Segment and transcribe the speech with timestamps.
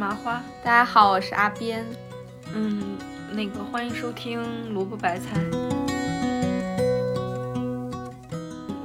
[0.00, 0.42] 麻花。
[0.64, 1.84] 大家好，我是阿边。
[2.54, 2.96] 嗯，
[3.32, 5.38] 那个欢迎收听萝卜白菜。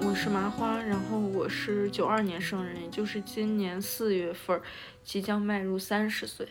[0.01, 4.59] 我是麻花，然后我是九二年生人，也就是今年四月份
[5.05, 6.45] 即将迈入三十岁。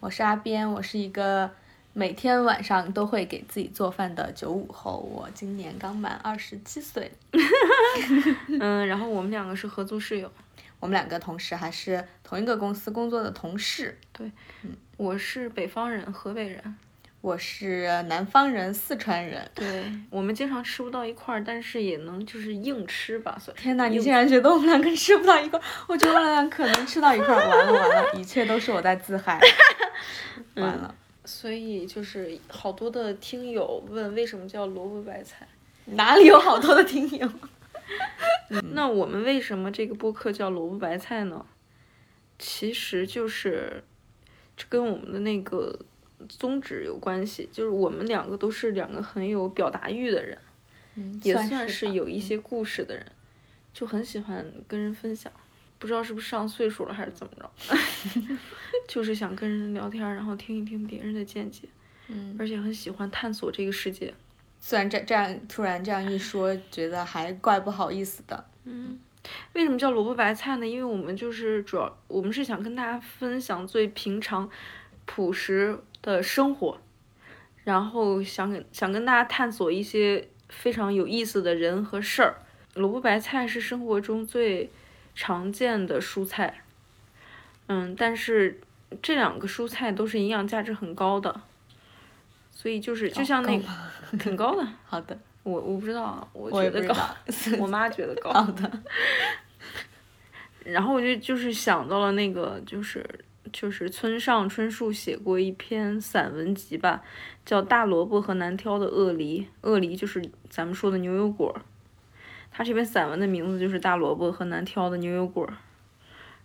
[0.00, 1.48] 我是阿边，我是一个
[1.92, 4.98] 每天晚上都会给自己做饭的九五后。
[4.98, 7.12] 我今年刚满二十七岁。
[8.58, 10.28] 嗯，然后我们两个是合租室友。
[10.80, 13.98] 我们两个同时还是同一个公司工作的同事。
[14.12, 14.30] 对，
[14.62, 16.60] 嗯，我是北方人，河北人；
[17.20, 19.50] 我是南方人，四川人。
[19.54, 23.40] 对，我们经常吃不到一块儿，但是也能就是硬吃吧。
[23.56, 25.62] 天哪，你竟然觉得我们两个吃不到一块儿？
[25.88, 27.48] 我觉得我们俩可能吃到一块儿。
[27.48, 29.40] 完了完了，一切都是我在自嗨。
[30.56, 30.94] 完了。
[31.24, 35.46] 所以就是好多的听友问为什么叫萝卜白菜？
[35.84, 37.28] 哪里有好多的听友？
[38.72, 41.44] 那我们为什么这个播客叫萝卜白菜呢？
[42.38, 43.82] 其实就是
[44.56, 45.78] 这跟我们的那个
[46.28, 50.38] 宗旨有关系，就是我们两个都是两个很有表达欲的人，
[51.22, 53.04] 也算是有一些故事的人，
[53.74, 55.32] 就很喜欢跟人分享。
[55.80, 57.50] 不知道是不是上岁数了还是怎么着，
[58.88, 61.68] 就是想跟人聊天，然后听一听别人的见解，
[62.08, 64.12] 嗯，而且很喜欢探索这个世界。
[64.60, 68.44] 虽然这这样突然这样一说，觉得还怪不好意思的。
[68.64, 68.98] 嗯，
[69.54, 70.66] 为什么叫萝卜白菜呢？
[70.66, 74.50] 因为我们就是主要，我们是想跟大家分享最平常、
[75.06, 76.78] 朴实的生活，
[77.64, 82.36] 然后想跟想跟大家探索一些非常有意思的人和事儿。
[82.74, 84.70] 萝卜白菜是生活中最
[85.14, 86.62] 常见的蔬菜，
[87.66, 88.60] 嗯，但是
[89.02, 91.40] 这两个蔬菜都是营养价值很高的。
[92.60, 93.68] 所以就是就像那个
[94.18, 96.94] 挺 高的，好的，我我不知道，我觉得高，
[97.56, 98.32] 我妈觉得高。
[98.34, 98.68] 好的。
[100.64, 103.08] 然后我就就是想到了那个，就是
[103.52, 107.00] 就是村上春树写过一篇散文集吧，
[107.46, 110.20] 叫《大萝卜和难挑的鳄梨》，鳄梨就是
[110.50, 111.56] 咱们说的牛油果。
[112.50, 115.46] 他这篇散文的名字就是《大萝卜和难挑的牛油果》。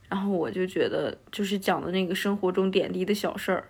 [0.09, 3.67] 然后我就觉得，就是讲的那个生活中点滴的小事儿，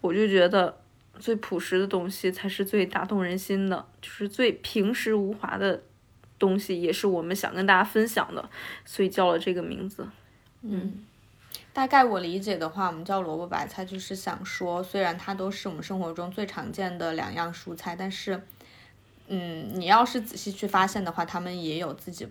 [0.00, 0.78] 我就觉得。
[1.18, 5.82] 最朴实的东西才是最打动人心的，就是最平实无华的
[6.38, 8.48] 东西，也是我们想跟大家分享的，
[8.84, 10.06] 所以叫了这个名字。
[10.62, 11.04] 嗯，
[11.72, 18.42] 大概我理解的话，我们叫萝卜白菜，就是想说，虽然它都是我们生活中最常见的两样蔬菜，但是，
[19.28, 22.26] 嗯，你要是仔细去发现的话，它们也有自己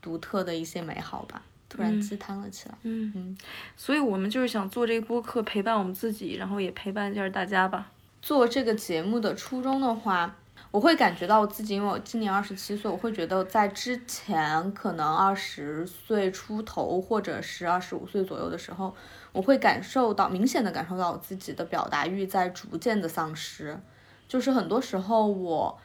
[0.00, 1.42] 独特的一些美好吧。
[1.68, 2.74] 突然鸡汤了起来。
[2.82, 3.38] 嗯嗯，
[3.76, 7.92] 所以我们就是想做这个播客，陪伴我们自己，然后也陪伴一下大家吧。
[8.22, 10.36] 做这个节目的初衷的话，
[10.70, 18.94] 我会感觉到我自己，因为我今年二十七岁，我会觉得在之前可能二十岁出头或者是二十五岁左右的时候，
[19.32, 23.80] 我会感受到明显的感受到我自己的表达欲在逐渐的丧失，
[24.28, 25.78] 就是很多时候我，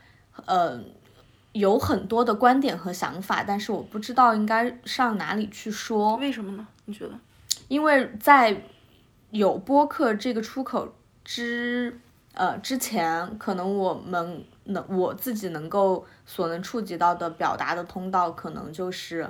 [0.45, 0.79] 呃，
[1.53, 6.17] 有很多的观点和想法，但是我不知道应该上哪里去说。
[6.17, 6.67] 为什么呢？
[6.83, 7.17] 你觉得？
[7.69, 8.61] 因为在
[9.31, 10.93] 有播客这个出口
[11.23, 11.99] 之。
[12.35, 19.29] 呃，之前可能我们能我自己能够所能触及到的表达的通道，可能就是，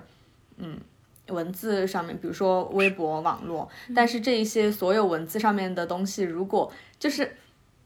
[0.57, 0.79] 嗯，
[1.27, 3.69] 文字上面，比如说微博、网络。
[3.95, 7.35] 但是这一些所有文字上面的东西，如果就是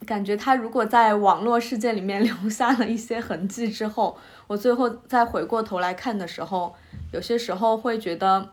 [0.05, 6.73] 感觉它如果在网络世界里面 留下了一些痕迹之后，我最后再回过头来看的时候，
[7.11, 8.49] 有些时候会觉得。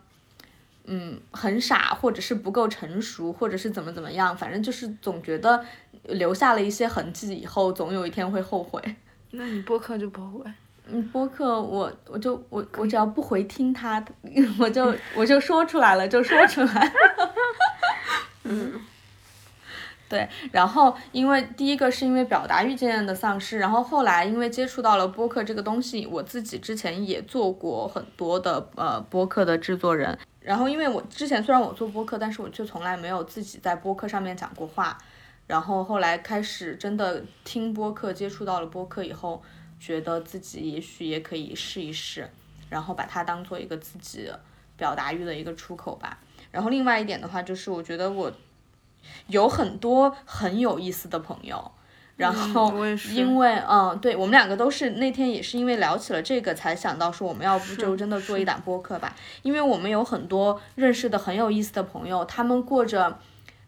[0.86, 5.64] 嗯，很傻，或者是不够成熟，或者是怎么怎么样，反正就是总觉得
[6.04, 8.80] 留下了一些痕迹，以后总有一天会后悔。
[9.32, 10.50] 那你播客就不后悔？
[10.88, 14.04] 嗯，播客我我就我我只要不回听他，
[14.58, 16.92] 我就我就说出来了，就说出来。
[18.44, 18.80] 嗯。
[20.08, 34.96] 对，然后因为第一个是因为表达欲渐渐的丧失，然后后来因为接触到了播客这个东西，我自己之前也做过很多的呃播客的制作人，然后因为我之前虽然我做播客，但是我却从来没有自己在播客上面讲过话，
[35.48, 39.42] 然后后来开始真的听播客，接触到了播客以后，
[39.80, 42.30] 觉得自己也许也可以试一试，
[42.70, 44.30] 然后把它当做一个自己
[44.76, 46.16] 表达欲的一个出口吧。
[46.52, 48.32] 然后另外一点的话，就是我觉得我。
[49.26, 51.70] 有很多很有意思的朋友，
[52.16, 52.72] 然后
[53.12, 63.18] 因为嗯，对我们两个都是那天也是因为聊起了这个，才想到说我们要不就真的做一档播客吧，因为我们有很多认识的很有意思的朋友，他们过着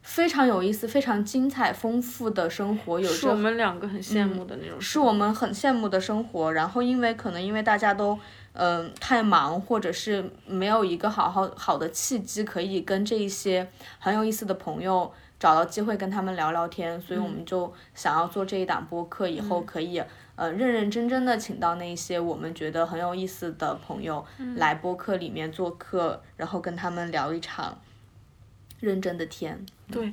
[0.02, 6.52] 非常有意思、非常精彩、丰富的生活，有着我们两个很羡慕的那种，是我们很羡慕的生活。
[6.52, 8.18] 然后因为可能因为大家都。
[8.60, 13.68] 嗯、太忙，或者是没有一个好好好的契机可以跟这一些
[14.00, 20.02] 很有意思的朋友找到机会跟他们聊聊天，所以我们就想要做这一档播客，以后可以、
[20.34, 24.24] 呃认认真真的请到那些我们觉得很有意思的朋友
[24.56, 27.78] 来播客里面做客，然后跟他们聊一场
[28.80, 29.64] 认真的天。
[29.90, 30.12] 对，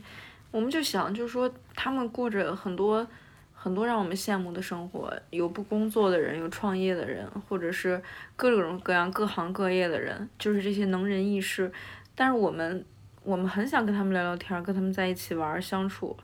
[0.52, 3.06] 我们就想，就是说，他们过着很多
[3.54, 8.02] 很多让我们羡慕的生活，有不工作的人，有创业的人，或者是
[8.36, 11.72] 各种各样各行各业的人，就是这些能人异士。
[12.16, 12.86] 但是我们
[13.26, 16.16] 我们很想跟他们聊聊天儿，跟他们在一起玩儿相处。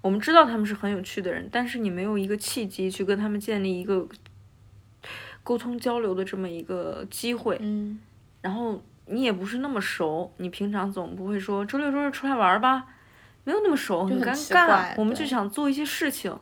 [0.00, 4.08] 我们知道他们是很有趣的人，但是你没有一个契机去跟他们建立一个
[5.44, 7.58] 沟通交流的这么一个机会。
[7.60, 8.00] 嗯
[8.40, 12.86] 然后你也不是那么熟，你平常总不会说周六周日出来玩儿吧，
[13.44, 14.94] 没有那么熟，很尴尬。
[14.96, 16.34] 我们就想做一些事情，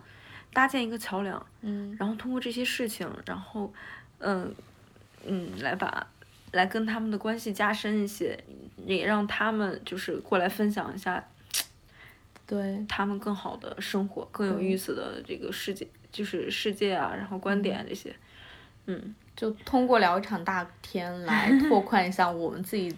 [0.53, 3.73] 搭建一个桥梁，嗯然后通过这些事情，然后，
[4.19, 4.55] 嗯
[5.27, 6.06] 嗯，来把
[6.53, 8.39] 来跟他们的关系加深一些，
[8.87, 11.23] 也让他们就是过来分享一下
[12.47, 18.15] 对，他们更好的生活，更有意思的这个世界，就是世界啊，然后观点啊这些，
[18.87, 22.97] 嗯，就通过聊一场大天来拓宽一下我们自己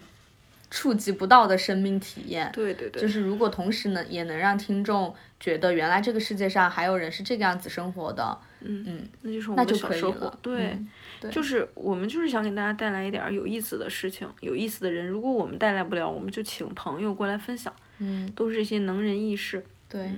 [0.69, 2.49] 触及不到的生命体验。
[2.53, 10.33] 对对对，就是如果同时呢，也能让听众觉得原来这个世界上还有人是这个样子生活的，嗯嗯，那就是我们小收获，。
[10.41, 10.67] 对。
[10.67, 10.85] 嗯对
[11.29, 15.07] 就是我们就是想给大家带来一点儿有意思的事情，有意思的人。
[15.07, 19.63] 如果我们带来不了，我们就请朋友过来分享，嗯，都是这些能人异士。
[19.87, 20.11] 对，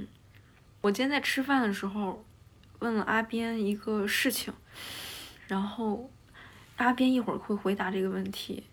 [0.81, 2.23] 我今天在吃饭的时候
[2.79, 4.53] 问了阿边一个事情，
[5.47, 6.09] 然后
[6.77, 8.63] 阿边一会儿会回答这个问题。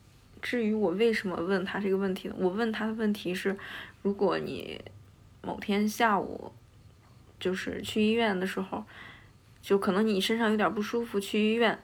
[0.43, 2.35] 至于我为什么问他这个问题呢？
[2.39, 3.57] 我问他的问题是：
[4.03, 4.81] 如果你
[5.43, 6.53] 某天下午
[7.39, 8.85] 就是去医院的时候，
[9.61, 11.79] 就可能你身上有点不舒服，去医院，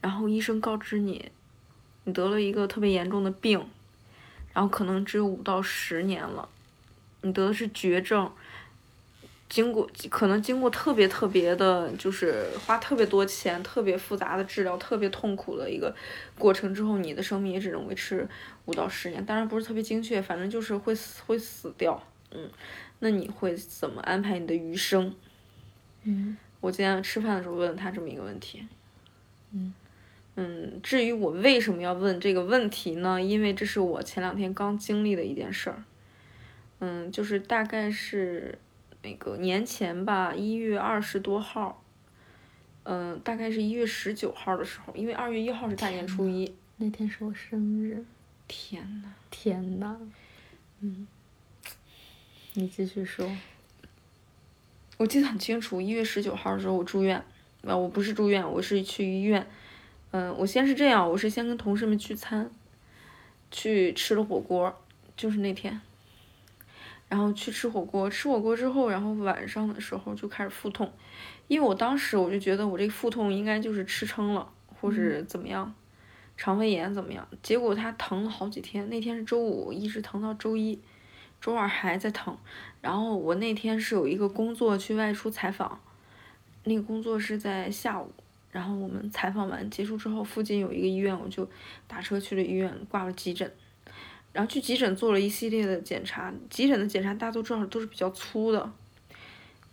[0.00, 1.30] 然后医生告知你
[2.04, 3.58] 你得了一个特别严重的病，
[4.52, 6.48] 然后可能只有五到十年了，
[7.22, 8.30] 你得的是绝症。
[9.48, 15.94] 经过可能经过特别特别的，就是花特别多钱、特别复杂的治疗、特别痛苦的一个
[16.38, 18.28] 过程之后，你的生命也只能维持
[18.66, 21.98] 五到十年，当然不是特别精确，反正就是会死会死掉。
[22.30, 22.50] 嗯，
[22.98, 25.14] 那你会怎么安排你的余生？
[26.02, 28.66] 嗯我今天吃饭的时候问了他这么一个问题。
[29.52, 29.72] 嗯
[30.40, 33.20] 嗯，至于我为什么要问这个问题呢？
[33.20, 35.82] 因为这是我前两天刚经历的一件事儿。
[36.78, 38.56] 嗯，就是大概是
[39.02, 41.82] 那个年前吧，一月二十多号，
[42.84, 46.54] 嗯，大概是一月十九号的时候，因为二月一号是大年初一。
[46.76, 48.04] 那天是我生日，
[48.46, 49.98] 天呐，天呐，
[50.78, 51.08] 嗯，
[52.54, 53.28] 你继续说，
[54.98, 57.24] 我记得很清楚，一月十九号的时候我住院，
[57.66, 59.44] 啊，我不是住院，我是去医院。
[60.10, 62.50] 嗯，我先是这样，我是先跟同事们聚餐，
[63.50, 64.74] 去吃了火锅，
[65.16, 65.80] 就是那天。
[67.08, 70.92] 然后去吃火锅，吃火锅之后，然后晚上的时候就开始腹痛，
[71.46, 75.74] 因为我当时我就觉得我这个腹痛应该就是吃撑了，或是怎么样，
[76.36, 77.26] 肠胃炎怎么样？
[77.42, 80.78] 结果它疼了好几天，那天是周五，一直疼到周一，
[81.40, 82.36] 周二还在疼。
[82.82, 85.80] 然后我那天是有一个工作去外出采访，
[86.64, 88.12] 那个工作是在下午，
[88.50, 91.48] 然后我们采访完结束之后，附近有一个医院，我就
[91.86, 93.50] 打车去了医院挂了急诊，
[94.32, 98.72] 然后去急诊做了一系列的检查，急诊的检查大家都知道都是比较粗的，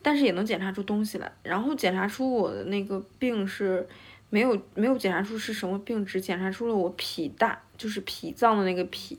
[0.02, 3.88] 但是也能检查出东西来，然后检查出我的那个病是
[4.30, 9.18] 没有没有检查出是什么病，只检查出了我脾大，就是脾脏的那个脾，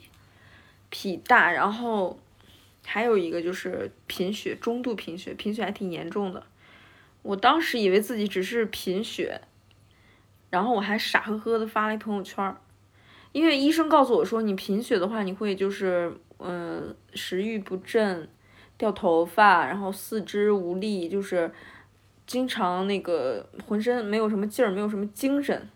[0.89, 2.19] 脾大，然后。
[2.89, 6.41] 还有一个就是贫血，中度贫血，贫血还挺严重的。
[7.27, 9.41] 我当时以为自己只是贫血，
[10.49, 12.61] 然后我还傻呵呵的发了一朋友圈儿，
[13.33, 18.29] 因为医生告诉我说，你贫血的话，你会就是嗯、呃食欲不振、
[18.77, 21.51] 掉头发，然后四肢无力，就是
[22.25, 25.67] 经常那个浑身没有什么劲儿，没有什么精神。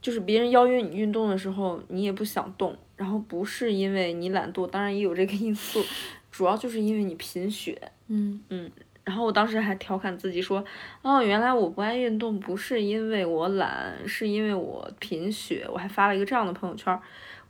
[0.00, 5.84] 就是别人邀约你运动的时候，你也不想动，然后不是因为你懒惰，当然也有这个因素，
[6.30, 7.90] 主要就是因为你贫血。
[8.06, 8.70] 嗯嗯
[9.06, 10.62] 然后我当时还调侃自己说，
[11.00, 15.64] 哦，原来我不爱运动不是因为我懒，是因为我贫血。
[15.72, 17.00] 我还发了一个这样的朋友圈，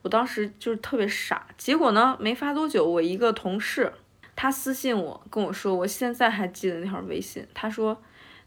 [0.03, 1.47] 我当时就是特别傻。
[1.57, 3.91] 结果呢，没发多久，我一个同事
[4.35, 7.99] 他私信我跟我说，我现在还记得那条微信，他说，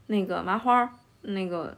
[0.06, 1.76] 那个麻花，那个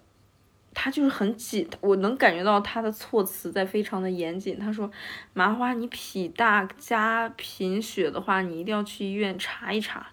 [0.74, 4.58] 他就是很紧，我能感觉到他的措辞在非常的严谨。
[4.58, 4.90] 他说，
[5.32, 10.08] 麻花，你脾大加贫血的话，你一定要去医院查一查。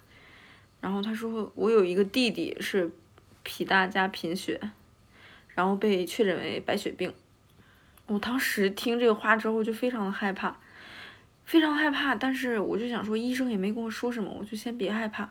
[0.81, 2.89] 然后他说，我有一个弟弟是
[3.43, 4.59] 脾大加贫血，
[5.49, 7.13] 然后被确诊为白血病，
[8.07, 10.57] 我当时听这个话之后就非常的害怕，
[11.45, 12.15] 非常害怕。
[12.15, 15.29] 但是我就想说，医生也没跟我说什么，我就先别害怕。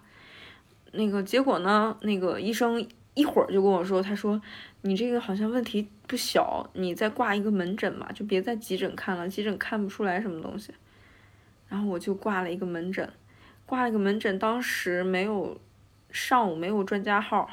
[0.93, 1.97] 那个结果呢？
[2.03, 4.41] 那个医生一会儿就跟我说，他说
[4.83, 10.73] 你这个好像问题不小，你再挂一个门诊吧，就别在急诊看了，急诊看不出来什么东西。
[11.69, 13.13] 然后我就挂了一个门诊，
[13.69, 15.61] 挂了一个门诊，当时没有
[16.11, 17.51] 上午没有专家号，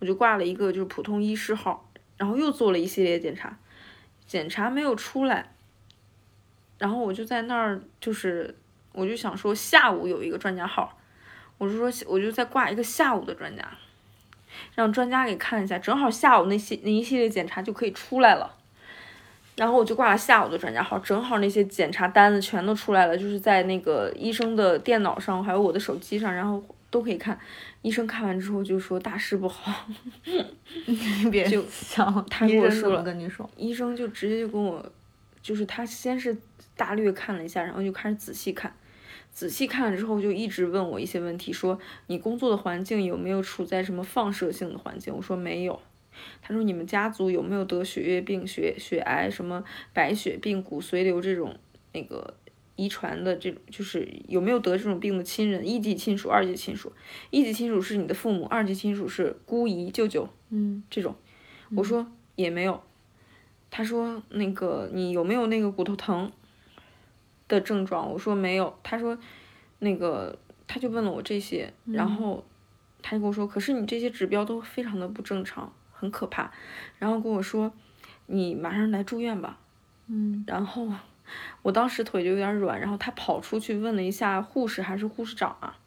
[0.00, 3.56] 我就挂了一个就是普通医师号，然后又做了一系列检查，
[4.26, 5.52] 检查没有出来，
[6.78, 8.56] 然后我就在那儿就是
[8.90, 10.98] 我就想说下午有一个专家号。
[11.58, 13.66] 我就说，我就再挂一个下午的专家，
[14.74, 18.55] 让专家给看一下，正好下午那些那一系列检查就可以出来了。
[19.56, 27.38] 然后我就挂了下午的专家号，正好那些检查单子全都出来了，就是在那个医生的电脑上，还有我的手机上，然后都可以看。
[27.82, 29.86] 医生看完之后就说大事不好，
[30.86, 30.98] 你
[31.30, 32.04] 别就笑。
[32.28, 34.84] 他跟我说了，跟你说，医生就直接就跟我，
[35.40, 36.36] 就是他先是
[36.76, 38.72] 大略看了一下，然后就开始仔细看。
[39.30, 45.14] 仔细看了之后，就一直问我一些问题，说你工作的环境有没有处在什么放射性的环境？
[45.14, 45.80] 我说没有。
[46.42, 51.58] 他说你们家族有没有得血液病、血血癌、什么白血病、骨髓瘤这种
[51.92, 52.34] 那个
[52.76, 55.66] 遗传的这种，就是有没有得这种病的亲人？
[55.66, 56.92] 一级亲属、二级亲属。
[57.30, 61.14] 一级亲属是你的父母，二级亲属是姑姨、舅舅，嗯，这种。
[61.74, 62.82] 我说也没有。
[63.70, 66.32] 他说那个你有没有那个骨头疼？
[67.48, 69.16] 的症状，我说没有，他说，
[69.78, 72.44] 那个他就问了我这些，然后
[73.00, 76.52] 他就跟我说，可是你这些指标都非常的不正常，很可怕，
[76.98, 77.72] 然后跟我说，
[78.26, 79.58] 你马上来住院吧，
[80.06, 80.88] 嗯，然后
[81.62, 85.78] 我当时腿就有点软，然后他跑出去问了一下护士还是护士长啊，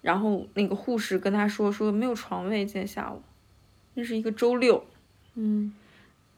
[0.00, 3.22] 然后那个护士跟他说说没有床位，今天下午，
[3.94, 4.84] 那是一个周六，
[5.34, 5.72] 嗯，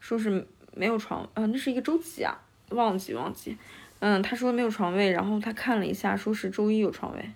[0.01, 2.43] 说是没有床，呃，那是一个周几啊？
[2.71, 3.57] 忘记忘记。
[4.01, 7.31] 嗯，他说没有床位，然后他看了一下，说是周一有床位，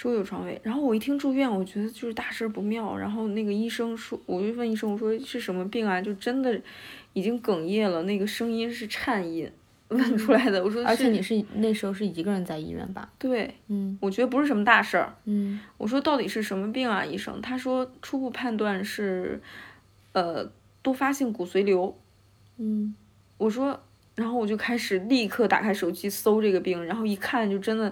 [0.00, 0.58] 周有床位。
[0.62, 2.96] 然后我一听住院，我觉得就是大事不妙。
[2.96, 6.00] 然后那个医生说，我就问医生，我说是什么病啊？
[6.00, 6.58] 就真的
[7.12, 9.52] 已经哽咽了，那个声音是颤音
[9.88, 10.64] 问出来的。
[10.64, 13.12] 我说，而且你是那时候是一个人在医院吧？
[13.18, 15.14] 对，嗯，我觉得不是什么大事儿。
[15.26, 17.42] 嗯，我说到底是什么病啊，医生？
[17.42, 19.42] 他说初步判断是，
[20.12, 21.94] 呃，多发性骨髓瘤。
[22.56, 22.94] 嗯，
[23.36, 23.78] 我说。
[24.16, 27.90] 然后我就开始立刻打开手机搜这个病，然后一看就真的，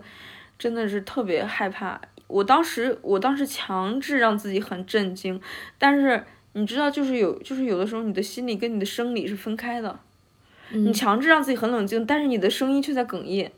[0.59, 2.01] 真的是特别害怕。
[2.27, 5.41] 我当时，我当时强制让自己很震惊，
[5.79, 9.99] 但是你知道，就是有，就是有的时候你的心理跟你的生理是分开的。
[10.71, 13.51] 你强制让自己很冷静，但是你的声音却在哽咽。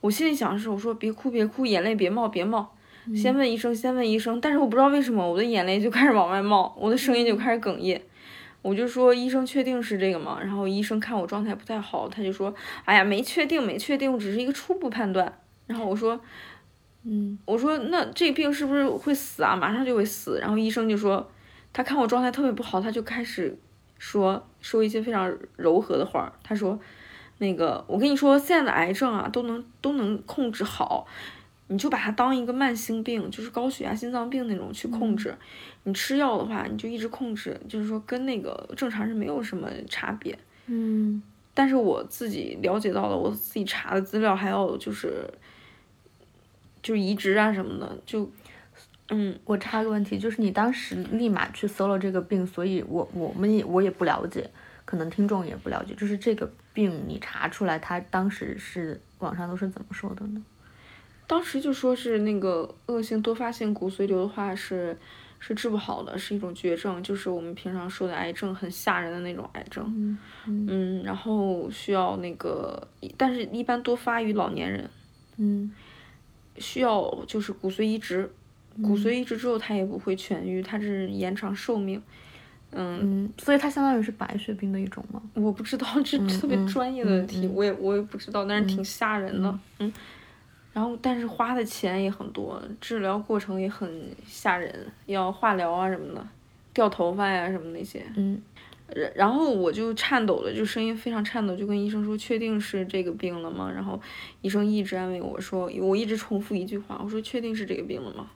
[0.00, 2.74] 我心里想的是，我说别哭别哭，眼泪别冒别冒，
[3.14, 4.40] 先问医生先问医生。
[4.40, 8.02] 但是我不知道为什么我的眼泪就开始往外冒，我的声音就开始哽咽。
[8.62, 10.38] 我就说医生确定是这个吗？
[10.42, 12.52] 然后医生看我状态不太好，他就说，
[12.84, 15.38] 哎呀，没确定，没确定，只是一个初步判断。
[15.66, 16.18] 然后我说，
[17.04, 19.56] 嗯，我说那这病是不是会死啊？
[19.56, 20.38] 马上就会死。
[20.40, 21.30] 然后医生就说，
[21.72, 23.56] 他看我状态特别不好，他就开始
[23.98, 26.32] 说说一些非常柔和的话。
[26.42, 26.78] 他说，
[27.38, 31.06] 那个我跟你说，现在的癌症啊都能都能控制好。
[31.68, 35.34] 你就把它当一个慢性病，就是高血压、心脏病那种去控制。
[35.84, 40.38] 你吃药的话，你就一直控制，就是说跟那个正常人没有什么差别。
[40.66, 41.22] 嗯。
[41.54, 45.26] 但是我自己了解到了，我自己查的资料还有就是，
[46.84, 48.30] 就是移植啊什么的，就，
[49.08, 54.50] 嗯，我插个问题，就是你当时立马去搜了这个病，所以我我们也我也不了解，
[54.84, 60.44] 可能听众也不了解，就是这个病你查出来，他当时是网上都是怎么说的呢？
[61.26, 64.94] 当时就说是那个恶性多发性骨髓瘤的话是
[65.38, 69.84] 是治不好的，是一种绝症，就是我们平常说的癌症，很吓人的那种癌症。
[69.96, 70.18] 嗯
[70.68, 72.86] 嗯，然后需要那个，
[73.16, 74.90] 但是一般多发于老年人。
[75.38, 75.72] 嗯，
[76.58, 78.30] 需要就是骨髓移植，
[78.82, 82.00] 骨髓移植之后它也不会痊愈，它是延长寿命。
[82.76, 85.22] 嗯嗯，所以它相当于是白血病的一种吗？
[85.34, 89.58] 我不知道， 这特别专业的问题，我也我也不知道，但是挺吓人的。
[89.78, 89.92] 嗯。
[90.72, 93.88] 然后，但是花的钱也很多，治疗过程也很
[94.26, 94.74] 吓人，
[95.06, 96.26] 要化疗啊什么的，
[96.72, 98.04] 掉头发呀什么那些。
[98.16, 98.42] 嗯，
[99.14, 104.00] 然后我就颤抖的，就声音非常颤抖，就跟医生说：“确定是这个病了吗？”然后
[104.40, 108.30] 医生一直安慰我说：“我一直重复一句话，我说确定是这个病了吗？”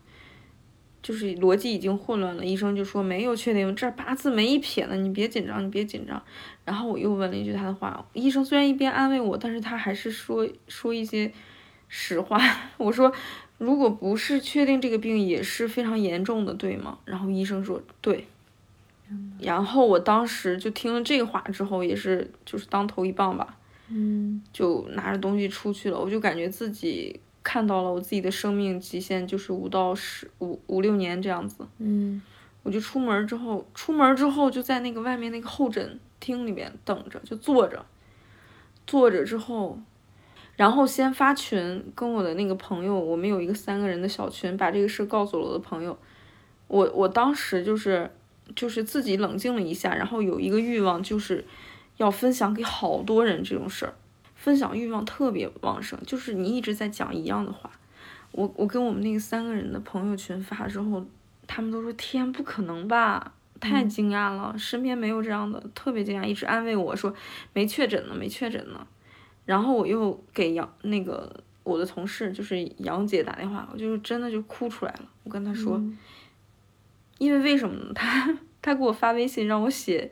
[1.03, 2.45] 就是逻辑已经混乱了。
[2.45, 6.23] 医生就说：“没有确定，这八字没一撇呢，你别紧张，你别紧张。”
[6.67, 11.33] 然后我又问了一句他的话，医生虽然一边安慰我，但是他还是说说一些。
[11.91, 12.39] 实话，
[12.77, 13.11] 我说，
[13.57, 16.99] 如果不是确定这个病也是非常严重的，对吗？
[17.07, 18.27] 然后医生说对，
[19.41, 23.57] 然后我当时就听了这个话之后，也是就是当头一棒吧，
[23.89, 25.99] 嗯就拿着东西出去了。
[25.99, 31.67] 我就感觉自己看到了我自己的生命极限，就是五到十五五六年这样子。
[31.79, 32.21] 嗯
[32.65, 37.87] 我就出门之后，出门之后就在那个外面那个候诊厅里面等着，就坐着，
[38.87, 39.81] 坐着之后，
[40.57, 45.97] 然后先发群跟我的那个朋友，我们有一个三个人的小群，把这个事告诉了我的朋友。
[46.67, 48.11] 我我当时就是
[48.55, 51.45] 就是自己冷静了一下，然后有一个欲望就是
[51.97, 53.95] 要分享给好多人这种事儿，
[54.35, 57.71] 分享欲望特别旺盛，就是你一直在讲一样的话。
[58.33, 61.05] 我我跟我们那个三个人的朋友群发之后，
[61.47, 67.13] 他们都说天不可能吧，太惊讶了，身边没有这样的，特别惊讶，一直安慰我说
[67.55, 68.87] 没确诊呢，没确诊呢。
[69.47, 75.09] 然后我又给杨那个我的同事就是杨姐打电话，我就是真的就哭出来了。
[75.25, 75.83] 我跟她说，
[77.19, 77.93] 因为为什么呢？
[77.95, 80.11] 他他给我发微信让我写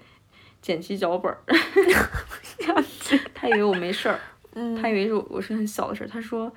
[0.61, 1.39] 剪辑脚本儿，
[3.35, 4.21] 他以为我没事儿，
[4.81, 6.07] 他以为是我我是很小的事儿。
[6.07, 6.53] 他说，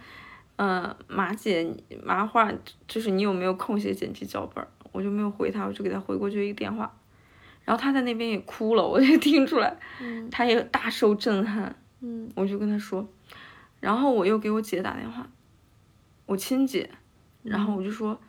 [0.55, 1.71] 呃，马姐
[2.03, 2.51] 麻花
[2.87, 4.67] 就是你有没有空写剪辑脚本儿？
[4.91, 6.91] 我就没有回他，我就给他回过去一个电话。
[7.63, 9.77] 然后他在那边也哭了，我就 听出来，
[10.31, 11.75] 他也大受震撼。
[12.01, 13.07] 嗯我就跟他说，
[13.81, 15.29] 然后我又给我姐打电话，
[16.25, 16.89] 我亲姐，
[17.43, 18.19] 然后我就说，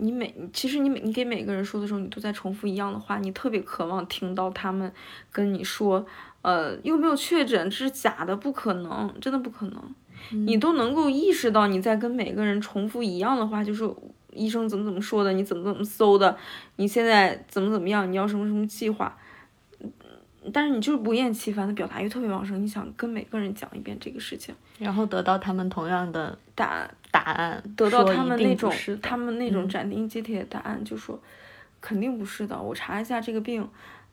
[0.00, 4.92] 你每其实你每你给每个人说的时候，你都在重复一样的话，你特别渴望听到他们
[5.30, 6.04] 跟你说，
[6.42, 9.94] 呃，又没有确诊，这是假的，不可能，真的不可能。
[10.30, 13.88] 你都能够意识到你在跟每个人重复一样的话，就是
[14.32, 16.36] 医生怎么怎么说的，你怎么怎么搜的，
[16.76, 19.16] 你现在怎么怎么样，你要什么什么计划。
[20.52, 31.20] 但是你就是不厌其烦的表达欲特别旺盛，你想跟每个人讲一遍这个事情，然后得到他们同样的答案答案，得到他们那种他们那种嗯斩钉截铁的答案，就说
[31.80, 32.60] 肯定不是的。
[32.60, 33.66] 我查一下这个病，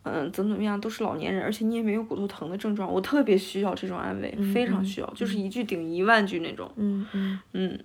[0.03, 2.91] 嗯，怎么怎么样，都是老年人，而且你也没有骨头疼的症状。
[2.91, 6.69] 我特别需要这种安慰，非常嗯需要，就是一句顶一万句那种。
[6.75, 7.79] 嗯嗯嗯，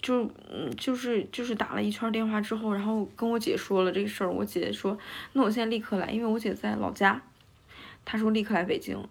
[0.00, 4.96] 就嗯就是就是打了一圈电话之后，然后跟我姐说了这个事儿，我姐说
[5.32, 7.20] 那我现在立刻来，因为我姐在老家，
[8.10, 9.06] 她说立刻来北京，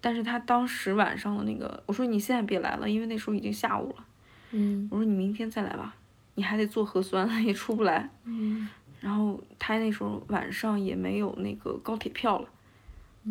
[0.00, 4.06] 但是他当时晚上的那个，我说你现在别来了，因为那时候已经下午了。
[4.52, 5.94] 嗯我说你明天再来吧，
[6.36, 8.08] 你还得做核酸， 也出不来。
[8.24, 8.66] 嗯
[9.00, 12.48] 然后他那时候晚上也没有那个高铁票了，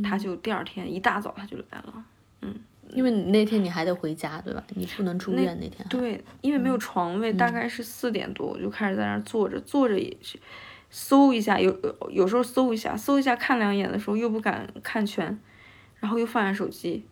[0.03, 2.05] 他就第二天一大早他就来了。
[2.41, 2.53] 嗯
[2.93, 4.63] 因为你那天你还得回家，对吧？
[4.75, 5.89] 你不能出那院那天还。
[5.89, 10.37] 对，因为没有床位，大概是四点多我就开始在那儿坐着，坐着也是
[10.91, 11.75] 搜一下，有
[12.11, 15.39] 有时候搜一下，搜一下看两眼的时候又不敢看全，
[15.99, 17.03] 然后又放下手机。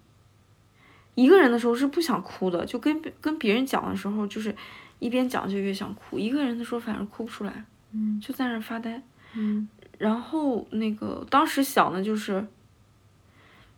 [1.15, 4.55] 一个人的时候是不想哭的，就跟跟别人讲的时候，就是
[4.99, 9.01] 一边讲就越想哭；一个人的时候反而哭不出来，嗯就在那儿发呆。
[9.33, 12.47] 嗯然后那个当时想的就是，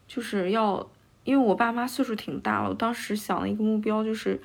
[0.08, 0.88] 就是要，
[1.24, 4.40] 因为我爸妈岁数挺大了，我当时想的一个目标就是，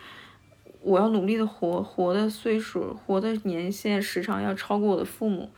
[0.80, 5.50] 我要努力的活，活的岁数，活的年限时长要超过我的父母，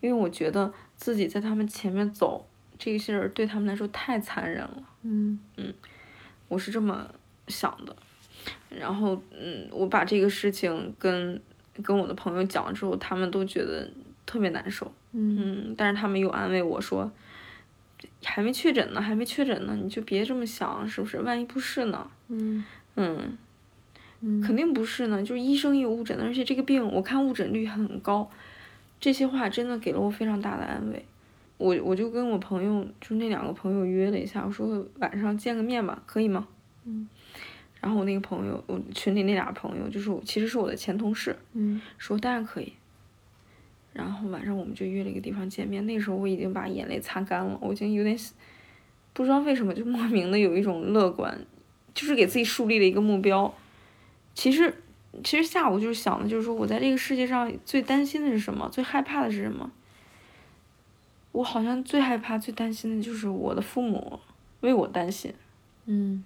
[0.00, 2.46] 因为我觉得自己在他们前面走，
[2.78, 4.82] 这个事儿对他们来说太残忍了。
[5.02, 5.38] 嗯
[6.48, 7.08] 我是这么
[7.48, 7.96] 想的。
[8.68, 11.40] 然后，嗯，我把这个事情跟
[11.82, 13.90] 跟我的朋友讲了之后，他们都觉得
[14.24, 14.92] 特别难受。
[15.12, 15.36] 嗯
[15.70, 17.10] 嗯，但是他们又安慰我说，
[18.22, 21.20] 还没确诊呢，还没确诊呢，你就别这么想，是不是？
[21.20, 22.08] 万一不是呢？
[22.28, 23.36] 嗯嗯，
[24.28, 25.22] 嗯肯定不是呢。
[25.22, 28.28] 就是医生也有误诊的，而且这个病我看误诊率很高。
[28.98, 31.04] 这些话真的给了我非常大的安慰。
[31.58, 36.48] 我我就跟我朋友，就那两个朋友约了一下，我说晚上见个面吧，可以吗？
[36.84, 37.08] 嗯。
[37.80, 42.72] 然后我那个朋友，我群里那俩朋友，就是我其实是我的前同事，嗯说当然可以。
[43.92, 48.18] 然后晚上我们就约了一个地方见面，那时候我已经把眼泪擦干了，我已经有点
[49.12, 51.38] 不知道为什么就莫名的有一种乐观，
[51.94, 53.54] 就是给自己树立了一个目标。
[54.36, 54.72] 其实
[55.24, 59.68] 其实下午就是想的，就是说我在这个世界上最担心的是什么，最害怕的是什么。
[61.32, 64.20] 我好像最害怕、最担心的就是我的父母
[64.60, 65.34] 为我担心。
[65.86, 66.24] 嗯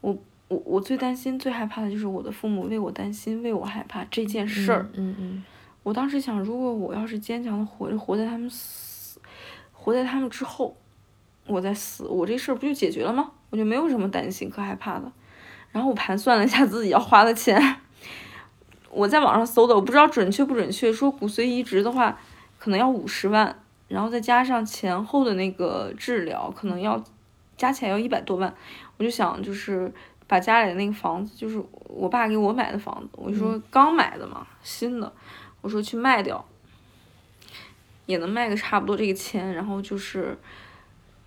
[0.00, 0.16] 我
[0.48, 4.88] 我我最担心、最害怕的就是我的父母为我担心、为我害怕这件事儿。
[4.92, 5.44] 嗯嗯
[5.82, 9.18] 我当时想，如果我要是坚强的活着，活在他们死，
[9.72, 10.76] 活在他们之后，
[11.46, 13.32] 我再死，我这事儿不就解决了吗？
[13.48, 15.10] 我就没有什么担心可害怕的。
[15.72, 17.76] 然后我盘算了一下自己要花的钱，
[18.90, 22.18] 我在网上搜的，我不知道准确不准确，说骨髓移植的话
[22.58, 27.02] 可能要五十万，然后再加上前后的那个治疗，可能要
[27.56, 28.54] 加起来要一百多万。
[28.98, 29.92] 我就想，就是
[30.26, 35.12] 把家里的那个房子，就是我爸给我买的房子，我就说刚买的嘛，新的。
[35.62, 36.42] 我说去卖掉，
[38.06, 40.38] 也能卖个差不多这个钱，然后就是，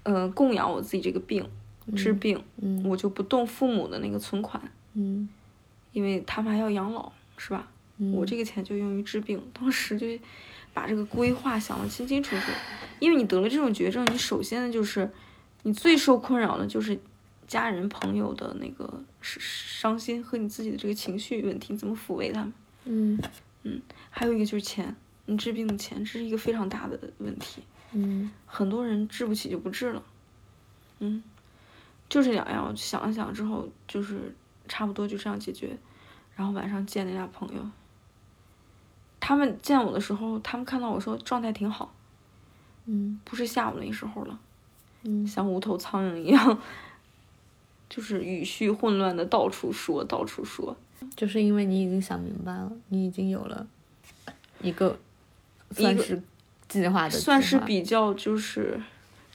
[0.01, 1.47] 呃，供养我自己这个病，
[1.91, 4.61] 治病，嗯我就不动父母的那个存款，
[4.93, 5.27] 嗯
[5.91, 7.67] 因为他们还要养老，是吧？
[7.97, 10.07] 嗯我这个钱就用于治病，当时就
[10.73, 12.51] 把这个规划想得清清楚楚。
[12.99, 15.09] 因为你得了这种绝症，你首先呢就是
[15.63, 16.97] 你最受困扰的就是
[17.47, 22.53] 家人朋友的那个伤伤心和你自己的这个情绪问题，你怎么抚慰他们？
[22.85, 27.61] 嗯还有一个就是钱，你治病的钱，这是一个非常大的问题。
[27.91, 30.03] 嗯很多人治不起就不治了，
[30.99, 31.21] 嗯，
[32.13, 34.31] 就这两样，我想了想之后，就是
[34.67, 35.75] 差不多就这样解决。
[36.35, 37.67] 然后晚上见那俩朋友，
[39.19, 41.91] 他们见我的时候，他们看到我说状态挺好，
[42.85, 44.39] 嗯不是下午那时候了，
[45.01, 46.61] 嗯像无头苍蝇一样，
[47.89, 50.77] 就是语序混乱的到处说，到处说。
[51.15, 53.65] 就是因为你已经想明白了，你已经有了
[54.61, 54.99] 一个
[55.71, 56.21] 算是
[56.67, 58.79] 计划的计划，算是比较就是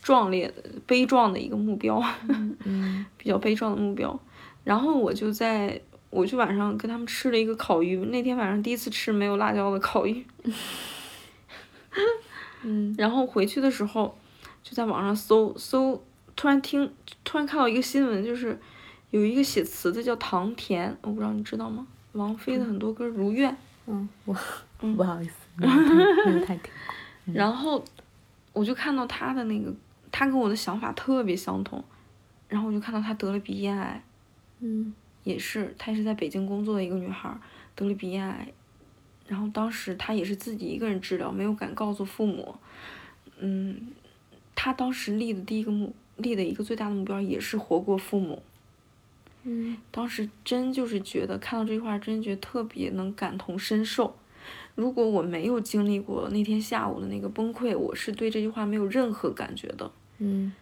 [0.09, 2.03] 壮烈的、悲壮的一个目标，
[2.64, 4.18] 嗯比较悲壮的目标。
[4.64, 10.25] 然后我就在，我就晚上跟他们吃了一个烤鱼，那天晚上第一次吃没有辣椒的烤鱼。
[12.62, 14.16] 嗯然后回去的时候，
[14.62, 16.03] 就在网上搜搜，
[16.35, 16.90] 突然听，
[17.23, 18.59] 突然看到一个新闻，就是
[19.11, 21.87] 有一个写词的叫唐田，我不知道你知道吗？
[22.12, 23.53] 王菲的很多歌《如愿》，
[23.87, 24.35] 嗯，我
[24.81, 25.66] 嗯不好意思，没
[26.33, 26.73] 有太听，
[27.35, 27.85] 然后
[28.55, 29.71] 我就看到他的那个，
[30.11, 31.83] 她跟我的想法特别相同，
[32.49, 34.03] 然后我就看到他得了鼻咽癌，
[34.61, 34.92] 嗯
[35.25, 37.40] 也是她也是在北京工作的一个女孩儿，
[37.75, 38.49] 得了鼻咽癌，
[39.27, 42.55] 然后当时她也是自己一个人治疗，没有敢告诉父母，
[43.38, 43.88] 嗯，
[44.55, 48.42] 她当时立的第一个目立的一个最大的目标也是活过父母，
[49.42, 54.16] 嗯当时真就是觉得看到这句话，真觉得特别能感同身受。
[54.75, 59.90] 如果我没有经历过那天下午的那个崩溃，我是对这句话没有任何感觉的。
[60.18, 60.52] 嗯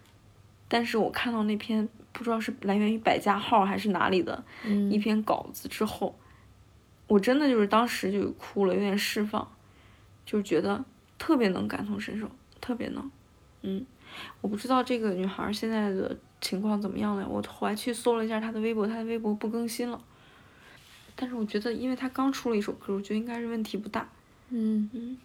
[0.68, 6.18] 但是我看到那篇不知道是来源于百家号还是哪里的一嗯篇稿子之后，
[7.06, 9.46] 我真的就是当时就哭了，有点释放，
[10.24, 10.84] 就是觉得
[11.18, 12.28] 特别能感同身受，
[12.60, 13.10] 特别能。
[13.62, 13.86] 嗯，
[14.40, 20.00] 我不知道这个女孩现在的情况怎么样了，我后来去搜了一下她的微博，她的微博不更新了。
[21.14, 24.08] 但是我觉得，因为她刚出了一首歌，我觉得应该是问题不大。
[24.50, 25.16] 嗯嗯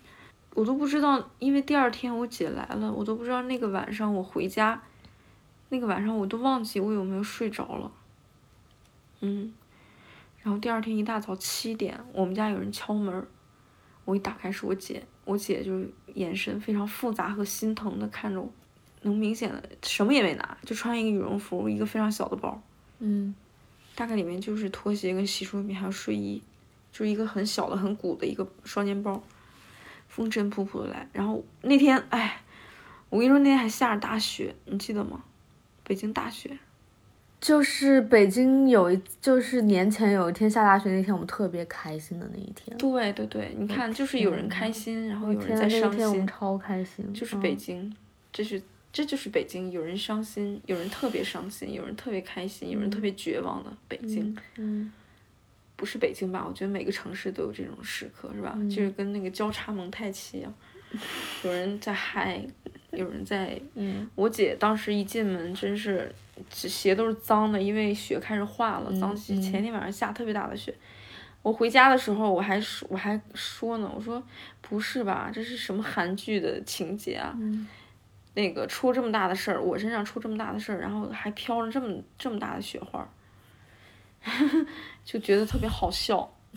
[0.53, 4.81] 我都不知道，因为第二天我姐来了，我都不知道那个晚上我回家，
[5.69, 7.91] 那个晚上我都忘记我有没有睡着了。
[9.21, 9.53] 嗯，
[10.41, 13.27] 然后第二天一大早七点，我们家有人敲门儿，
[14.03, 15.79] 我一打开是我姐，我姐就
[16.15, 18.51] 眼神非常复杂和心疼的看着我，
[19.03, 22.61] 能明显的什么也没拿，就穿一个羽绒服，一个非常小的包，
[22.99, 23.33] 嗯
[23.95, 26.41] 大概里面就是拖鞋跟洗漱用品还有睡衣，
[26.91, 29.21] 就是一个很小的很鼓的一个双肩包，
[30.11, 31.07] 风尘仆仆的来。
[31.13, 32.41] 然后那天，哎，
[33.09, 35.23] 我跟你说那天还下着大雪，你记得吗？
[35.85, 36.59] 北京大雪。
[37.39, 42.77] 就是北京有一，就是年前有一天下大雪那天，我们特别开心的那一天。
[42.77, 47.11] 对对对，你看，就是有人开心，然后有人在伤心，那天我们超开心。
[47.13, 47.95] 就是嗯北京，
[48.31, 48.61] 这是
[48.93, 54.37] 这就是北京，有人伤心，有人特别伤心，有人特别开心，有人特别绝望的北京。
[54.57, 54.91] 嗯
[55.81, 56.45] 不是北京吧？
[56.47, 58.55] 我觉得每个城市都有这种时刻，是吧？
[58.69, 60.53] 就是跟那个交叉蒙太奇一样，
[61.43, 62.39] 有人在嗨，
[62.91, 63.59] 有人在。
[63.73, 66.13] 嗯我姐当时一进门，真是
[66.51, 69.33] 这鞋都是脏的，因为雪开始化了，脏鞋。
[69.33, 70.71] 嗯前天晚上下特别大的雪，
[71.41, 74.21] 我回家的时候我还说我还说呢，我说
[74.61, 77.33] 不是吧，这是什么韩剧的情节啊？
[77.39, 77.67] 嗯
[78.33, 83.09] 那个出这么大的事儿，我身上出这么大的事儿，然后还飘着这么这么大的雪花儿，
[85.03, 86.31] 就觉得特别好笑，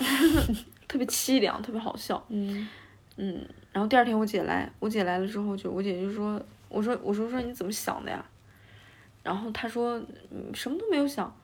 [0.88, 2.24] 特别凄凉，特别好笑。
[2.28, 2.68] 嗯
[3.16, 8.24] 嗯，然后第二天我姐来，我姐来了之后就，我姐就说，我说我说说你怎么想的呀？
[9.22, 9.98] 然后她说，
[10.30, 11.34] 嗯，什么都没有想，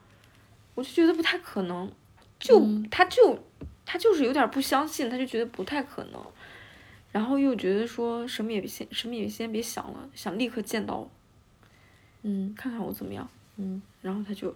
[0.75, 1.91] 我就觉得不太可能，
[2.39, 3.39] 就、嗯她就
[3.85, 6.21] 她就是有点不相信，她就觉得不太可能，
[7.11, 11.09] 然后又觉得说什么也别先什么也先别想了，想立刻见到我，
[12.23, 13.27] 嗯看看我怎么样。
[13.57, 14.53] 嗯然后她就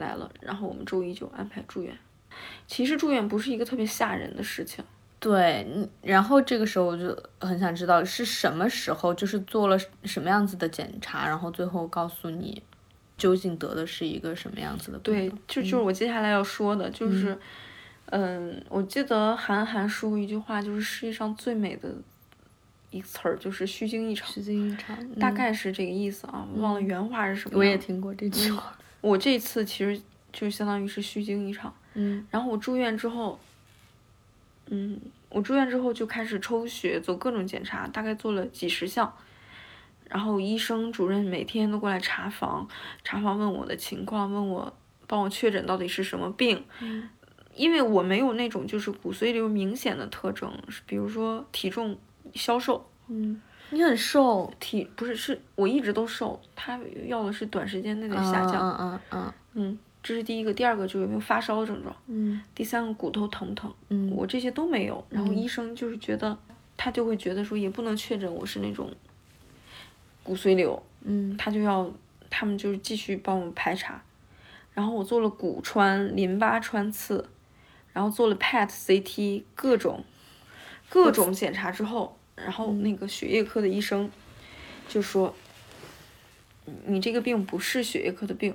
[0.00, 1.96] 来了，然后我们周一就安排住院。
[2.66, 4.84] 其实住院不是一个特别吓人的事情。
[5.18, 12.62] 对，嗯然后这个时候我就很想知道是什么时候，就是做了什么样子的检查，然后最后告诉你
[13.18, 17.38] 究竟得的是一个什么样子的病对症，就就是我接下来要说的，就是，
[18.06, 21.92] 嗯，我记得韩寒说过一句话，就是世界上最美的
[22.90, 27.58] 一个词儿就是虚惊一场，虚惊一场，大嗯概是这个意思啊，我忘了原话是什么。
[27.58, 28.74] 我也，听过这句话。
[29.00, 30.00] 我这次其实
[30.32, 31.74] 就相当于是虚惊一场。
[31.94, 33.38] 嗯然后我住院之后，
[34.66, 39.12] 嗯，我住院之后就开始抽血，做各种检查，大概做了几十项。
[40.08, 42.68] 然后医生主任每天都过来查房，
[43.04, 44.72] 查房问我的情况，问我
[45.06, 46.64] 帮我确诊到底是什么病。
[46.80, 47.08] 嗯
[47.56, 51.98] 因为我没有那种就是骨髓瘤明显的特征，是比如说体重
[52.32, 58.70] 消瘦，嗯，你很瘦，体不是是我一直都瘦，他要的是短时间内的下降。
[58.70, 59.32] 嗯嗯嗯。
[59.52, 62.42] 嗯，这是第一个，第二个就有没有发烧症状，嗯。
[62.54, 64.10] 第三个骨头疼不疼，嗯。
[64.10, 65.04] 我这些都没有。
[65.08, 66.36] 然后嗯医生就是觉得，
[66.76, 68.92] 他就会觉得说也不能确诊我是那种
[70.22, 71.36] 骨髓瘤，嗯。
[71.36, 71.90] 他就要
[72.28, 74.02] 他们就是继续帮我排查，
[74.72, 77.28] 然后我做了骨穿、淋巴穿刺，
[77.92, 80.04] 然后做了 PET、CT 各种
[80.88, 84.10] 各种检查之后，然后那个血液科的医生
[84.88, 85.34] 就说，
[86.86, 88.54] 你这个病不是血液科的病，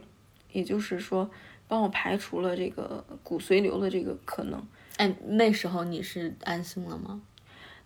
[0.51, 1.29] 也就是说
[1.67, 4.65] 帮我排除了这个骨髓瘤的这个可能。
[4.97, 7.21] 哎，那时候你是安心了吗？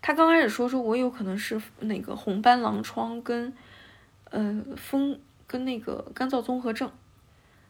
[0.01, 3.53] 他刚开始说说我有可能是那个红斑狼疮跟，
[4.29, 6.91] 呃风跟那个干燥综合症。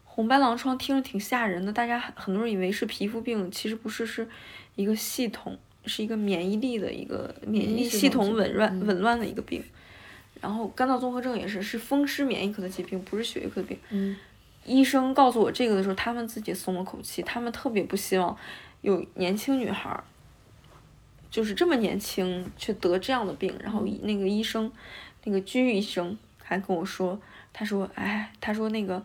[0.04, 4.28] 红斑狼疮听着挺吓人的，大家很很多人以为是皮肤病，其实不是，是
[4.74, 9.62] 一个系统，是一个免疫力的一个免疫系统紊乱嗯紊乱的一个病。
[10.40, 13.78] 然后干燥综合症也是是风湿免疫科的疾病，不是血液科的病。
[13.90, 14.16] 嗯
[14.66, 18.36] 医生告诉我这个的时候，他们自己松了口气，他们特别不希望
[18.82, 20.04] 有年轻女孩儿，
[21.30, 23.54] 就是这么年轻却得这样的病。
[23.62, 24.70] 然后那个医生，
[25.24, 27.18] 那个居医生还跟我说，
[27.54, 29.02] 他说，哎，他说那个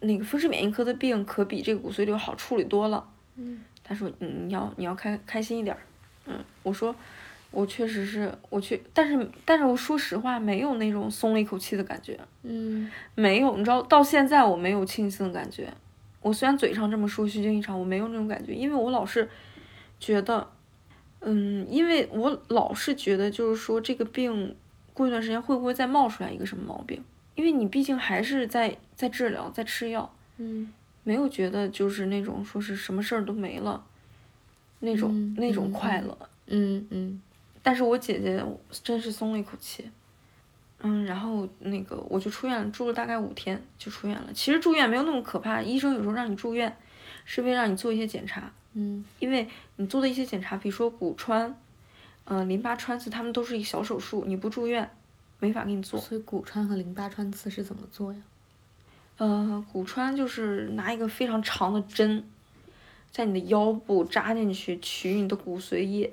[0.00, 3.08] 那个风湿免疫科的病可比这个骨髓瘤好处理多了。
[3.36, 5.80] 嗯他说，嗯，你要你要开开心一点儿。
[6.26, 6.94] 嗯，我说。
[7.50, 12.20] 我确实是，我去，但是但是我说实话，没有那种松了一口气的感觉。
[12.42, 15.72] 嗯没有，你知道，到现在我没有庆幸的感觉。
[16.20, 19.26] 我虽然嘴上这么说虚惊一场，我没有那种感觉，因为我老是
[19.98, 20.46] 觉得，
[21.20, 24.54] 嗯，因为我老是觉得，就是说这个病
[24.92, 27.02] 过一段时间会不会再冒出来一个什么毛病？
[27.34, 30.70] 因为你毕竟还是在在治疗，在吃药，嗯
[31.08, 33.82] 没有觉得就是那种说是什么事儿都没了，
[34.80, 36.18] 那种、嗯那种嗯快乐。
[36.48, 37.22] 嗯嗯
[37.62, 38.44] 但是我姐姐
[38.84, 39.88] 真是松了一口气，
[40.80, 44.30] 嗯，然后那个我就出院了，住了大概五天就出院了。
[44.34, 46.76] 其实住院没有那么可怕，医生有时候让你住院，
[47.24, 51.58] 是为了让你做一些检查，嗯因为你做的一些检查，比如说骨穿，
[52.24, 54.90] 嗯、淋巴穿刺，他们都是一个小手术，你不住院
[55.40, 55.98] 没法给你做。
[55.98, 58.20] 所以骨穿和淋巴穿刺是怎么做呀？
[59.18, 62.24] 呃，骨穿就是拿一个非常长的针，
[63.10, 66.12] 在你的腰部扎进去，取你的骨髓液，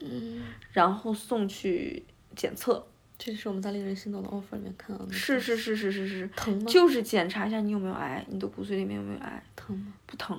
[0.00, 2.04] 嗯，然后送去
[2.36, 2.86] 检测。
[3.16, 5.12] 这是我们在《令人心动的 offer》里面看到的。
[5.12, 6.64] 是是是是是是，疼吗？
[6.66, 9.94] 就是检查一下你有没有癌，你的骨髓里面有没有癌，疼吗？
[10.04, 10.38] 不疼。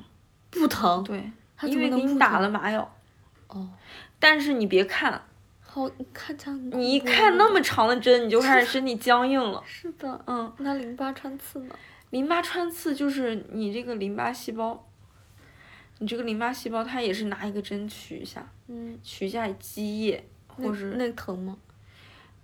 [0.52, 1.04] 不疼。
[1.04, 2.94] 对，它因为给你打了麻药，
[3.48, 3.68] 哦，
[4.20, 5.20] 但是你别看，
[5.62, 6.72] 好看这样。
[6.72, 9.64] 你一看那么长的针，你就开始身体僵硬了。
[9.66, 11.76] 是的，嗯，那淋巴穿刺呢？
[12.12, 14.88] 淋巴穿刺就是你这个淋巴细胞，
[16.00, 21.58] 你这个淋巴细胞它也是拿一个针取一下，嗯，取一下积液，或是那疼吗？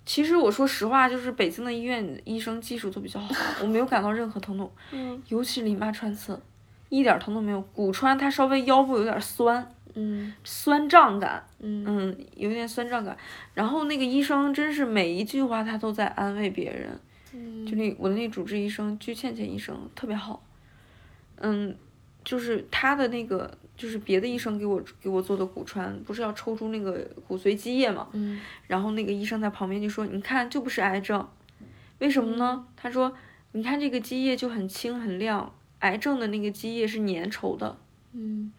[0.03, 6.41] 其实我说实话，就是北京的医院医生技术都比较好，我没有感到任何疼痛， 嗯尤其淋巴穿刺，
[6.89, 7.61] 一点疼都没有。
[7.61, 13.15] 骨穿它稍微腰部有点酸，嗯酸胀感，嗯嗯，有点酸胀感。
[13.53, 16.99] 然后那个医生真是每一句话他都在安慰别人，
[17.33, 20.43] 嗯就那我的那主治医生鞠倩倩医生特别好，
[21.37, 21.75] 嗯，
[22.23, 31.27] 就是他的那个就是别的医生给我给我做的骨穿，不是要抽出那个骨髓积液嘛，嗯然后那个医生在旁边就说：“你看，就不是癌症，
[31.99, 33.15] 为什么呢？”他说
[33.53, 37.77] ：“你看这个积液就很清很亮，癌症的那个积液是粘稠的。
[38.13, 38.51] 嗯”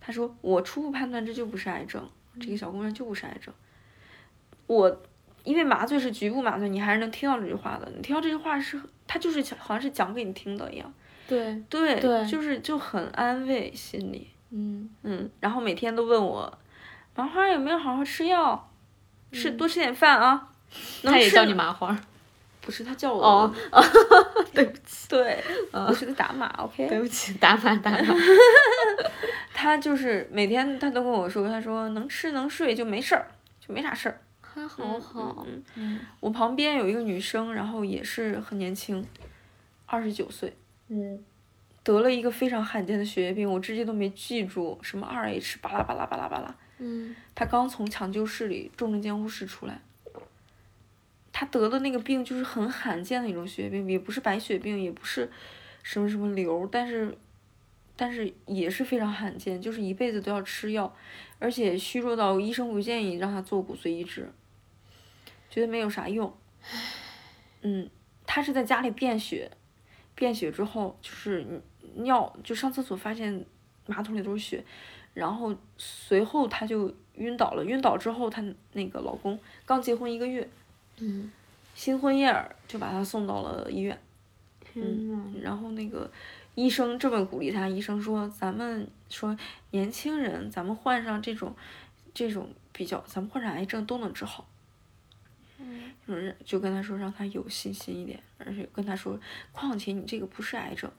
[0.00, 3.52] 他说：“我初步判断这就不是癌症，这个小姑娘就不是癌症。
[4.66, 5.02] 我
[5.48, 7.90] 因为麻醉是局部麻醉，你还是能听到这句话的。
[7.96, 10.92] 你听到这句话是，他就是好像是讲给你听的一样。
[11.26, 14.28] 对，对，对就是就很安慰心里。
[14.50, 16.58] 嗯嗯，然后每天都问我，
[17.14, 18.70] 麻花有没有好好吃药，
[19.32, 20.48] 吃嗯多吃点饭啊。
[21.02, 21.98] 能吃他也叫你麻花。
[22.60, 23.54] 不是他叫我哦，
[24.52, 26.86] 对不起，对，我是个打码，OK。
[26.90, 28.14] 对不起，打码打码。
[29.54, 33.26] 他就是每天他都跟我说，他说能吃能睡就没事儿，
[33.58, 34.20] 就没啥事儿。
[34.66, 35.46] 还好好。
[35.46, 39.04] 嗯，嗯我旁边有一个女生，然后也是很年轻，
[39.86, 40.56] 二十九岁，
[40.88, 41.22] 嗯
[41.84, 46.54] 得了一个非常罕见的血液病，我至今都没记住什么二 H 巴拉巴拉巴拉巴拉。
[46.78, 49.80] 嗯她刚从抢救室里重症监护室出来，
[51.32, 55.30] 她得的那个病就是很罕见的一种血液病，也不是白血病，也不是
[55.82, 57.16] 什么什么瘤，但是
[57.96, 60.94] 但是也是非常罕见，就是一辈子都要吃药，
[61.38, 64.30] 而且虚弱到医生不建议让他做骨髓移植，
[65.58, 66.32] 觉得没有啥用。
[67.62, 67.90] 嗯，
[68.24, 69.50] 他是在家里便血，
[70.14, 71.44] 便血之后就是
[71.96, 73.44] 尿，就上厕所发现
[73.86, 74.64] 马桶里都是血，
[75.14, 77.64] 然后随后他就晕倒了。
[77.64, 78.40] 晕倒之后，她
[78.74, 80.48] 那个老公刚结婚一个月，
[80.98, 81.32] 嗯，
[81.74, 83.98] 新婚燕尔就把她送到了医院。
[84.60, 86.08] 天呐，然后那个
[86.54, 89.36] 医生这么鼓励他，医生说：“咱们说
[89.72, 91.56] 年轻人，咱们患上这种
[92.14, 94.46] 这种比较，咱们患上癌症都能治好。”
[95.58, 99.18] 嗯，就是就跟他说，让他有信心一点，而且跟他说，
[99.52, 100.90] 况且你这个不是癌症，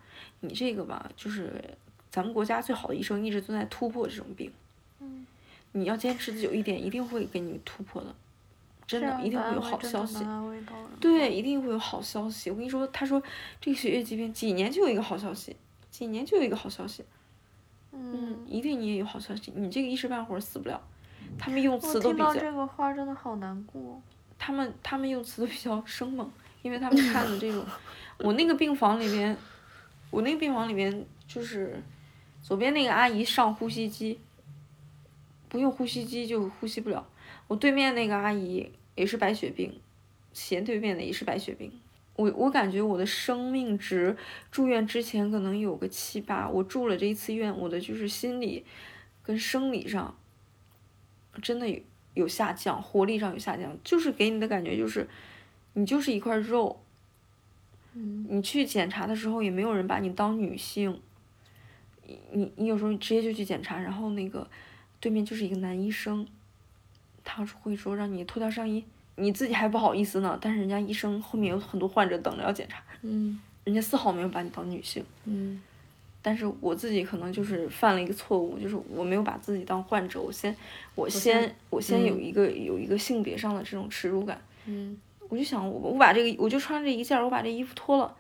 [0.42, 1.64] 你这个吧，就是
[2.10, 4.52] 咱们国家最好的医生一直都在突破这种病。
[5.00, 5.26] 嗯，
[5.72, 8.14] 你要坚持久一点，一定会给你突破的，
[8.86, 10.26] 真的一定会有好消息。
[11.00, 12.50] 对，一定会有好消息。
[12.50, 13.24] 我跟你说，他说
[13.62, 15.56] 这个血液疾病几年就有一个好消息，
[15.90, 17.06] 几年就有一个好消息。
[17.92, 20.82] 嗯，一定你也有好消息，你这个一时半会儿死不了。
[21.38, 22.28] 他们用词都比较。
[22.28, 24.02] 我听到这个话真的好难过。
[24.40, 26.32] 他们他们用词都比较生猛，
[26.64, 27.64] 因为他们看的这种，
[28.20, 29.38] 我那个病房里边，
[30.10, 31.84] 我那个病房里边就是
[32.42, 34.20] 左边那个阿姨上呼吸机，
[35.50, 37.06] 不用呼吸机就呼吸不了。
[37.48, 39.80] 我对面那个阿姨也是白血病，
[40.32, 41.72] 斜对面的也是白血病。
[42.16, 44.18] 我我感觉我的生命值
[44.52, 48.66] 住院之前可能有个七八，我住了这一次院，我的就是心理
[49.24, 50.18] 跟生理上
[51.42, 51.68] 真的
[52.14, 52.28] 有。
[52.28, 55.08] 下降，活力上有下降，就是给你的感觉就是，
[55.74, 56.80] 你就是一块肉。
[57.94, 58.26] 嗯。
[58.30, 61.00] 你去检查的时候也没有人把你当女性。
[62.32, 64.48] 你你有时候直接就去检查，然后那个
[65.00, 66.26] 对面就是一个男医生，
[67.24, 68.84] 他会说让你脱掉上衣，
[69.16, 72.82] 你自己还不好意思呢，但是人家医生后面有很多患者等着要检查。
[73.04, 73.40] 嗯。
[73.64, 75.04] 人家丝毫没有把你当女性。
[75.26, 75.62] 嗯。
[76.22, 80.54] 但是我自己可能就是犯了一个错误，就是我没有把自己当患者，我先，
[80.96, 84.98] 我先，我先有一个有一个性别上的这种耻辱感，嗯，
[85.30, 88.14] 我就想我我把这个我就穿这一件，我把这衣服脱了，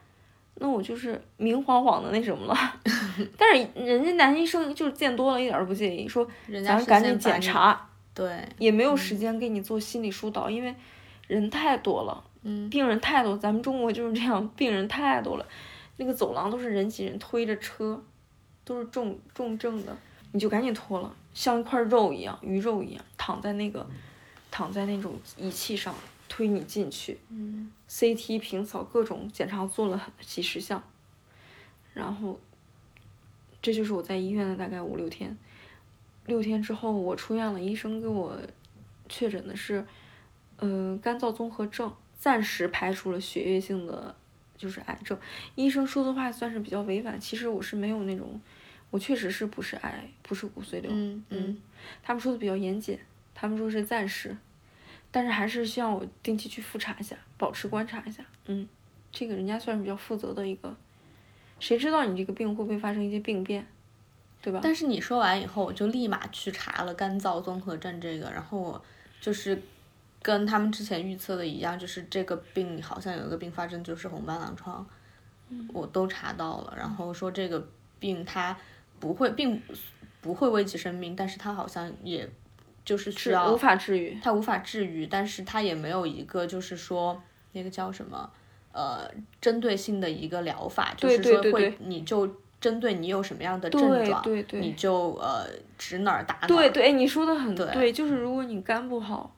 [0.56, 2.56] 那我就是明晃晃的那什么了，
[3.38, 6.26] 但是人家男医生就是见多了一点都不介意，说
[6.64, 10.74] 咱赶紧检查，对，也没有时间给你做心理疏导，因为
[11.28, 15.46] 人太多了，嗯，病人太多，咱们中国就是这样，病人太多了。
[16.00, 18.02] 那个走廊都是人挤人，推着车，
[18.64, 19.98] 都是重重症的，
[20.32, 23.86] 你就赶紧脱了，像一块肉一样，鱼肉一样，躺在那个，
[24.50, 25.94] 躺在那种仪器上
[26.30, 30.82] 推你进去，嗯，CT 平扫各种检查做了几十项，
[31.94, 32.40] 然后，
[33.62, 35.38] 这就是我在医院的大概五六天，
[36.28, 38.38] 六天之后我出院了，医生给我
[39.10, 39.86] 确诊的是，
[40.56, 44.16] 呃，干燥综合症，暂时排除了血液性的。
[44.60, 45.18] 就是癌症，
[45.56, 47.18] 医生说的话算是比较委婉。
[47.18, 48.40] 其实我是没有那种，
[48.92, 50.92] 我确实是不是癌，不是骨髓瘤。
[50.94, 51.58] 嗯嗯，
[52.04, 53.00] 他们说的比较严谨，
[53.34, 54.36] 他们说是暂时，
[55.10, 58.26] 但是还是希望我定期去复查一下，保持观察一下。
[58.48, 58.68] 嗯，
[59.14, 60.76] 这个人家算是比较负责的一个，
[61.62, 63.66] 谁知道你这个病会不会发生一些病变，
[64.42, 64.60] 对吧？
[64.62, 68.86] 但是你说完以后，我就立马去查了干燥综合症这个，然后我
[69.22, 69.62] 就是。
[70.22, 74.86] 跟他们之前预测的一样，就是这个病好像有一个并发症，就是红斑狼疮，
[75.74, 76.74] 我都查到了。
[76.78, 77.66] 然后说这个
[78.00, 78.56] 病它
[79.00, 79.62] 不会，并
[80.20, 82.30] 不会危及生命，但是它好像也
[82.84, 88.30] 就是需要无法治愈，它无法治愈，但是它也没有一个就是说那个叫什么
[88.74, 92.30] 呃针对性的一个疗法，就是说会你就
[92.60, 96.48] 针对你有什么样的症状，你就呃指哪儿打哪儿。
[96.48, 99.34] 对对，你说的很对，就是如果你肝不好。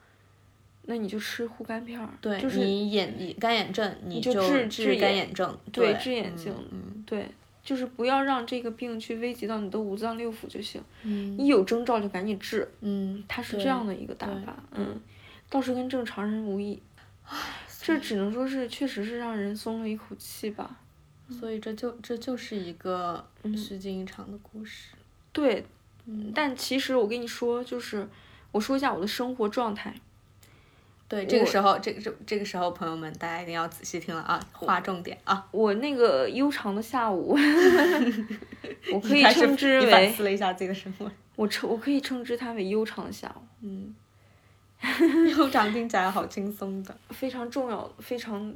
[0.83, 7.29] 那你就吃护肝片儿，对，就是你眼干眼症，你就治治干眼症，对，治眼睛，嗯，对，
[7.63, 14.99] 就是不要让这个病去危及到你的五脏六腑就行，嗯，一有征兆就赶紧治，嗯，它是这样的一个打法，嗯，
[15.49, 16.81] 倒是跟正常人无异，
[17.25, 17.37] 唉，
[17.83, 20.79] 这只能说是确实是让人松了一口气吧，
[21.29, 23.23] 所以这就这就是一个
[23.55, 24.95] 虚惊一场的故事，
[25.31, 25.63] 对，
[26.33, 28.09] 但其实我跟你说，就是
[28.51, 29.93] 我说一下我的生活状态。
[31.11, 35.45] 对，这个时候，这个这这个时候，朋友们，大家一定要仔细听了啊，划重点啊！
[35.51, 37.37] 我那个悠长的下午，
[38.93, 41.11] 我可以称之为反思了一下自己的生活。
[41.35, 43.41] 我称我可以称之它为悠长的下午。
[43.61, 43.93] 嗯，
[45.37, 48.53] 悠长听起来好轻松的，非常重要、非常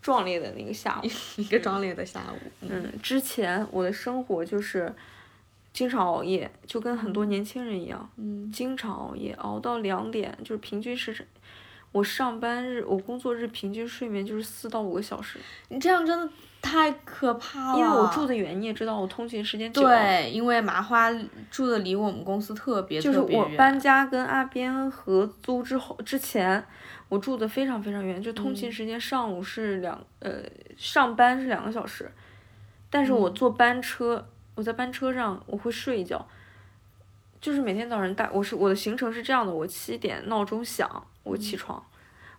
[0.00, 1.06] 壮烈的那个下午，
[1.40, 2.50] 一个壮烈的下午。
[2.62, 4.92] 嗯，之前我的生活就是
[5.72, 11.24] 经常熬夜，就跟很多年轻人一样，嗯，经常熬夜，熬到两点，就是平均是。
[11.92, 15.38] 我上班日，我工作日平均睡眠就是四到五个小时。
[15.68, 16.28] 你这样真的
[16.62, 17.78] 太可怕了。
[17.78, 19.82] 因为我住的远，你也知道，我通勤时间久。
[19.82, 21.10] 对，因为麻花
[21.50, 26.64] 住的离我们公司特别就是我搬家跟阿边合租之后之前，
[27.10, 30.42] 我住的非常非常远，就通嗯勤时间上午是两、呃
[30.78, 32.10] 上班是两个小时，
[32.88, 36.26] 但是我坐班车，我在班车上我会睡一觉，
[37.38, 41.84] 就是每天早上大我是我的行程是这样的，我七点闹钟响我嗯起床，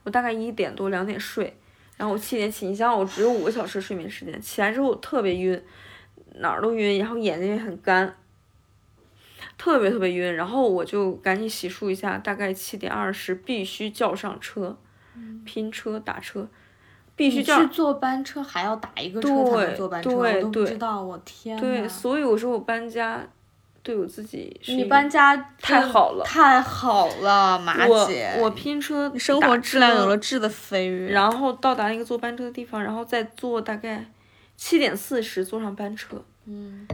[0.03, 1.55] 我大概一点多两点睡，
[1.97, 5.61] 然后我七点起，你想想我只有五个小时睡眠时间，起来之后我特别晕，
[6.35, 8.15] 哪儿都晕，然后眼睛也很干。
[9.55, 14.75] 特别特别晕，然后我就赶紧洗漱一下，大概七点二十必须叫上车，
[15.45, 16.47] 拼车打车，
[17.15, 23.25] 必须叫去坐班车还要打一个车才能对坐班车，对我都不对知道，我天对，所以我说我搬家
[23.83, 31.09] 对我自己是你搬家太好了太好了，马姐，我拼车生活质量有了质的飞跃。
[31.11, 34.05] 然后到达一个坐班车的地方，然后再坐大概
[34.55, 36.87] 七点四十坐上班车，嗯，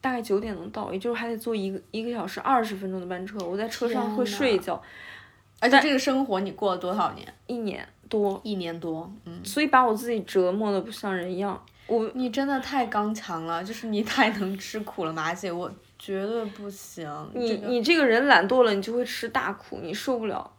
[0.00, 3.36] 大概九点能到，也就是还得坐一个一个小时二十分钟的班车。
[3.40, 4.80] 我在车上会睡一觉，
[5.58, 7.26] 而且这个生活你过了多少年？
[7.48, 11.60] 一年多，一年多，嗯，所以把我自己折磨的不像人一样。
[11.88, 15.68] 我你真的太刚强了，就是你太能吃苦了，马姐，我
[16.00, 17.06] 绝对不行。
[17.34, 20.50] 你这个你这个人懒惰了，你就会吃大苦，你受不了。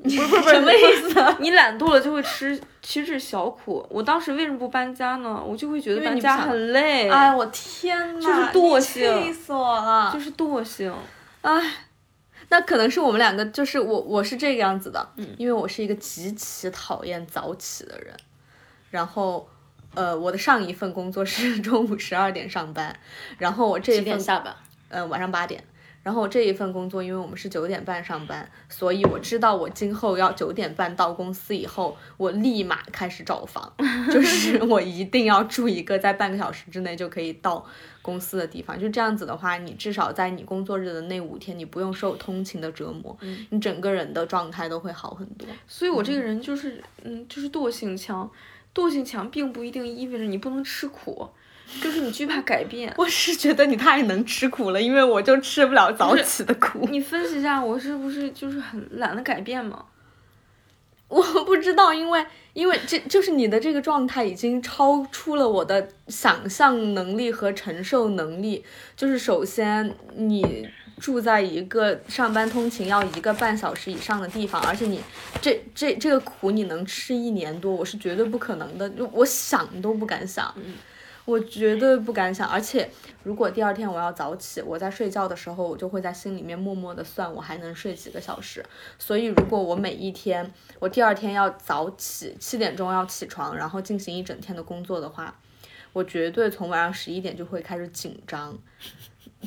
[0.02, 0.78] 不是不是不是什么意
[1.12, 1.36] 思？
[1.40, 3.86] 你懒惰了就会吃吃这小苦。
[3.88, 5.40] 我当时为什么不搬家呢？
[5.46, 10.10] 我就会觉得搬家很累，哎，我天呐，就是惰性气死我了。
[10.12, 10.92] 就是惰性。
[11.42, 11.74] 哎
[12.48, 18.12] 那可能是我们两个，就是我我是这个样子的，嗯因为我是一个极其讨厌早起的人，
[18.90, 19.48] 然后。
[19.94, 22.98] 呃，我的上一份工作是 中午十二点上班，
[23.38, 24.54] 然后我这一份下班？
[24.88, 25.62] 嗯，晚上八点。
[26.02, 33.70] 然后我这一份工作，因为我们是九点半上班，所以我知道我今后要九点半到公司以后，我立马开始找房，
[34.10, 37.62] 就 是我一定要住一个在半个小时之内就可以到
[38.00, 38.80] 公司的地方。
[38.80, 43.14] 就这样子的话，你至少在你工作日的那五天，你不用受通勤的折磨，
[43.50, 45.46] 你整个人的状态都会好很多。
[45.68, 48.28] 所以我这个人就是，嗯，就是惰性强。
[48.80, 51.28] 惰性强并不一定意味着你不能吃苦，
[51.82, 52.94] 就是你惧怕 改变。
[52.96, 56.88] 我是觉得你太能吃苦了，因为我就吃不了早起的苦。
[56.90, 59.84] 你分析一下，我是不是就是很懒得改变吗？
[61.08, 68.64] 我不知道，因为因为这就是你的这个状态已经超出了我的想象能力和承受能力。
[68.96, 70.68] 就是首先你
[71.00, 75.00] 住在一个上班通勤要一个半小时以上的地方，而且你
[75.40, 80.54] 这这这个苦你能吃一年多，我是绝对不可能的，就我想都不敢想。
[81.26, 82.90] 我绝对不敢想，而且
[83.22, 88.64] 如果第二天我要早起，我在睡觉的时候，我就会在心里面默默的算我还能睡几个小时。
[88.98, 95.38] 所以如果我每一天，我第二天要早起，七点钟要起床，然后进行一整天的工作的话，
[95.92, 98.58] 我绝对从晚上十一点就会开始紧张。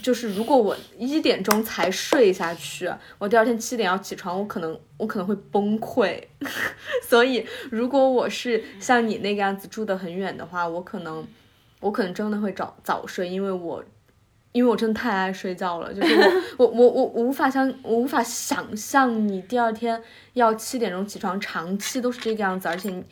[0.02, 6.20] 就是如果我一点钟才睡下去，我第二天七点要起床，我可能我可能会崩溃。
[7.08, 11.26] 所以如果我是像你那个样子住得很远的话，我可能
[11.80, 13.84] 我可能真的会早早睡，因为我
[14.52, 16.16] 因为我真的太爱睡觉了，就是
[16.58, 20.02] 我 我我我无法想我无法想象你第二天
[20.34, 23.04] 要七点钟起床，长期都是这个样子，而且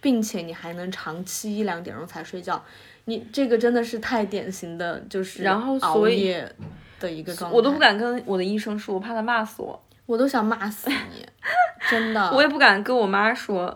[0.00, 2.62] 并且你还能长期一两点钟才睡觉，
[3.06, 6.52] 你这个真的是太典型的，就是然后熬所以夜
[7.00, 9.80] 的一个状态，我都不，敢跟我的医生说，我怕他骂死我。
[10.06, 11.26] 我都想骂死你，
[11.88, 12.30] 真的。
[12.30, 13.74] 我也不敢跟我妈说，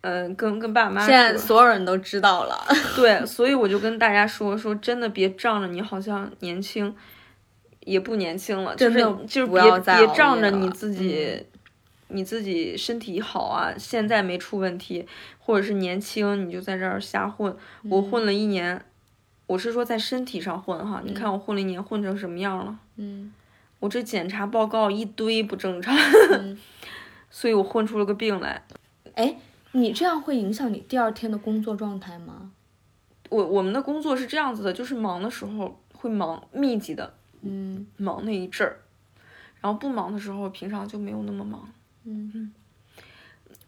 [0.00, 1.36] 嗯、跟跟爸妈现在。
[1.36, 2.66] 所有人都知道了，
[2.96, 6.92] 对，所以我就跟大家说说，真的别仗着你好像年轻，
[7.80, 11.46] 也不年轻了，就是真的就是不要别别仗着你自己，
[12.08, 15.06] 你自己身体好啊，现在没出问题，
[15.38, 17.56] 或者是年轻你就在这儿瞎混。
[17.90, 18.84] 我混了一年，
[19.46, 22.78] 我是说在身体上混哈，你看我混了一年，混成什么样了？
[22.96, 23.32] 嗯
[23.80, 25.96] 我这检查报告一堆不正常，
[26.32, 26.58] 嗯。
[27.30, 28.64] 所以我混出了个病来。
[29.14, 29.36] 哎，
[29.72, 32.50] 你这样会影响你第二天的工作状态吗？
[33.28, 38.80] 我我们的工作是这样子的，就是忙的时候会忙密集的嗯忙那一阵儿，
[39.60, 41.68] 然后不忙的时候，平常就没有那么忙。
[42.08, 42.30] 嗯。
[42.34, 42.52] 嗯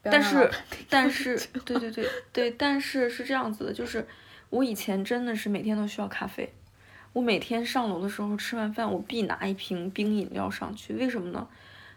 [0.03, 0.51] 但是
[0.89, 4.07] 但是对对对对，但是是这样子的，就是
[4.49, 6.51] 我以前真的是每天都需要咖啡，
[7.13, 11.47] 我每天上楼的时候吃完饭，我必拿一瓶冰饮料上去，为什么呢？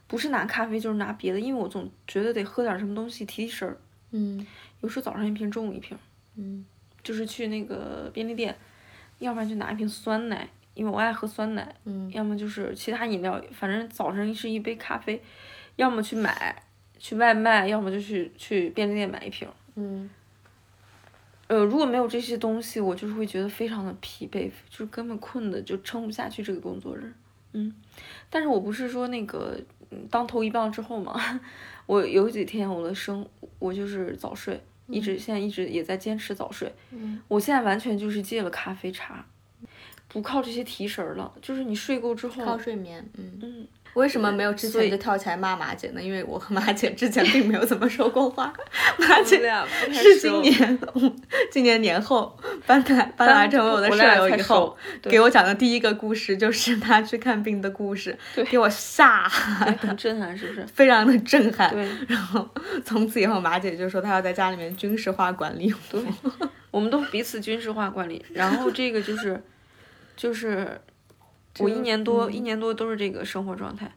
[0.06, 3.78] 不是拿咖啡就是拿别的，因为我总觉得得喝点什么东西提提神儿。
[4.12, 4.46] 嗯
[4.82, 5.98] 有时候早上一瓶，中午一瓶，
[6.36, 6.66] 嗯
[7.02, 8.54] 就是去那个便利店，
[9.20, 15.24] 要不然就拿一瓶酸奶，因为我爱喝酸奶，嗯要么就是其他饮料，反正早上是一杯咖啡，
[15.76, 16.64] 要么去买
[17.00, 19.48] 去外卖，要么就去去便利店买一瓶。
[19.76, 20.10] 嗯
[21.48, 27.14] 呃，如果没有这些东西，我就是会觉得非常的疲惫，就是根本困的就撑不下去这个工作日。
[27.52, 27.72] 嗯，
[28.30, 29.60] 但是我不是说那个
[29.92, 31.20] 嗯当头一棒之后嘛，
[31.86, 33.28] 我有几天我的生
[33.60, 36.74] 我就是早睡，一直现在一直也在坚持早睡。
[36.92, 39.24] 嗯，我现在完全就是戒了咖啡茶，
[40.14, 43.40] 不靠这些提神儿了，就是你睡够之后，靠睡眠，嗯。
[43.42, 46.02] 嗯，为什么没有之前就跳起来骂马姐呢？
[46.02, 48.54] 因为我和马姐之前并没有怎么说过话，
[48.98, 49.42] 马姐
[49.92, 50.80] 是今年
[51.52, 52.36] 今年年后
[52.66, 58.18] 搬来搬来成为我的舍友以后给我讲的第一个故事就是她去看病的故事，
[58.50, 59.28] 给我吓，
[59.66, 60.66] 对很震撼，是不是？
[60.68, 61.70] 非常的震撼。
[61.70, 62.48] 对然后
[62.86, 65.80] 从此以后，马姐就说她要在家里面军事化管理我。
[66.00, 66.04] 对，
[66.72, 69.40] 我们都彼此军事化管理，然后这个就是
[70.24, 70.80] 就是
[71.60, 73.92] 我一年多、一年多都是这个生活状态，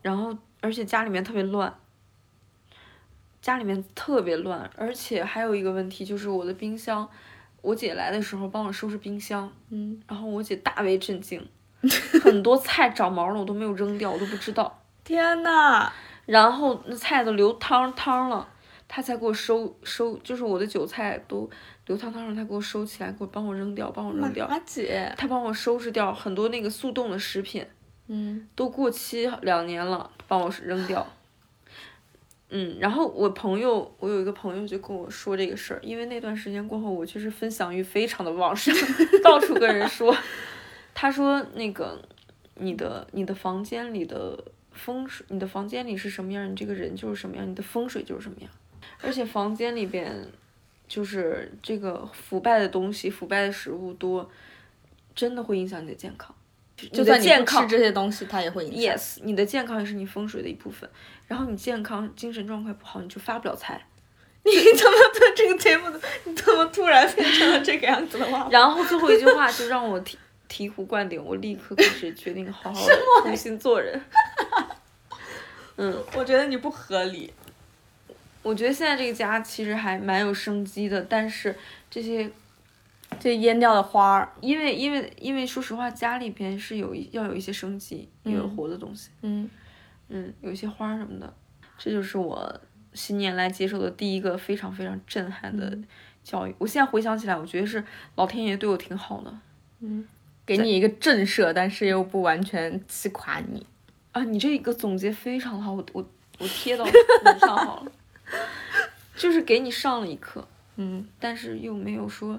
[0.00, 1.74] 然后而且家里面特别乱，
[3.42, 7.06] 家里面特别乱，而且还有一个问题就是我的冰箱，
[7.60, 11.46] 我姐来的时候帮我收拾冰箱，嗯，然后我姐大为震惊，
[12.22, 15.92] 很多菜长毛了我都没有扔掉，我都不知道， 天呐，
[16.24, 18.48] 然后那菜都流汤汤了，
[18.88, 21.50] 她才给我收收，就是我的韭菜都
[21.90, 27.66] 流汤汤让他给我收起来，给我帮我扔掉，帮我扔掉，马姐，她帮我收拾掉很多那个速冻的食品，
[28.06, 31.04] 嗯都过期两年了，帮我扔掉。
[32.50, 38.72] 嗯，然后我朋友，我有一个朋友就跟我说这个事儿，因为那段时间过后，我确实分享欲非常的旺盛，
[39.24, 40.16] 到处跟人说。
[40.94, 42.00] 他说那个
[42.54, 44.38] 你的你的房间里的
[44.70, 48.50] 风水，你的房间里是什么样，你这个人就是什么样，你的风水就是什么样。
[49.02, 50.28] 而且房间里边
[50.90, 54.28] 就是这个腐败的东西、腐败的食物多，
[55.14, 56.34] 真的会影响你的健康。
[56.92, 58.96] 就算你不健康吃这些东西，它也会影响。
[58.96, 60.90] Yes，你的健康也是你风水的一部分。
[61.28, 63.80] 然后你健康、精神状态不好，你就发不了财。
[64.42, 66.00] 你怎么对这个节目的？
[66.24, 68.48] 你怎么突然变成了这个样子的话？
[68.50, 70.16] 然后最后一句话就让我醍
[70.48, 74.02] 醍醐灌顶，我立刻开始决定好好的重新做人。
[75.76, 77.32] 嗯，我觉得你不合理。
[78.42, 81.54] 我觉得现在这个家其实还蛮有生机的，但是
[81.90, 82.30] 这些
[83.18, 89.10] 这淹掉的花儿，因为因为因为说实话，家里边是有一要有一些生机，要有活的东西。
[89.22, 89.48] 嗯，
[90.08, 91.32] 嗯，有一些花儿什么的，
[91.76, 92.60] 这就是我
[92.94, 95.78] 新年来接受的第一个非常非常震撼的
[96.24, 96.54] 教育。
[96.58, 97.84] 我现在回想起来，我觉得是
[98.16, 99.38] 老天爷对我挺好的
[99.80, 100.06] 嗯
[100.46, 103.66] 给你一个震慑，但是又不完全击垮你。
[104.12, 104.24] 啊！
[104.24, 106.04] 你这个总结非常好，我我
[106.38, 107.92] 我贴到门上好了，
[109.16, 111.06] 就是给你上了一课，嗯。
[111.18, 112.38] 但是又没有说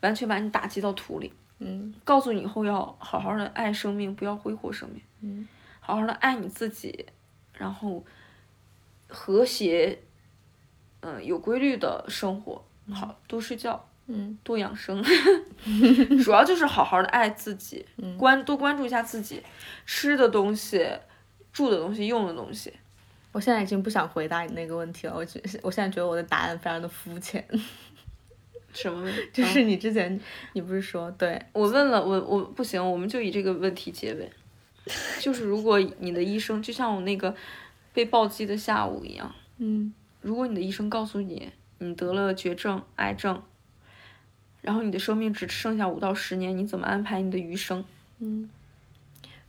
[0.00, 1.94] 完全把你打击到土里，嗯。
[2.04, 5.48] 告诉你以后要好好的爱生命，不要挥霍生命，嗯，
[5.80, 7.06] 好好的爱你自己，
[7.54, 8.04] 然后
[9.08, 9.98] 和谐，
[11.00, 15.02] 嗯、有规律的生活，好多睡觉，嗯，多养生
[16.24, 17.86] 主要就是好好的爱自己，
[18.18, 19.42] 关多关注一下自己
[19.84, 20.88] 吃的东西、
[21.52, 22.72] 住的东西、用的东西。
[23.36, 25.14] 我现在已经不想回答你那个问题了。
[25.14, 27.46] 我觉我现在觉得我的答案非常的肤浅。
[28.72, 29.20] 什么问题？
[29.30, 30.18] 就是你之前
[30.54, 34.30] 你不是说对，我问了，我我不行，我们就以这个问题结尾。
[35.20, 37.34] 就是如果你的医生就像我那个
[37.92, 43.42] 被暴击的下午一样，嗯如果你的医生告诉你你得了绝症、癌症，
[44.62, 47.84] 然后你的生命只剩下五到十年，你怎么安排你的余生？
[48.20, 48.48] 嗯，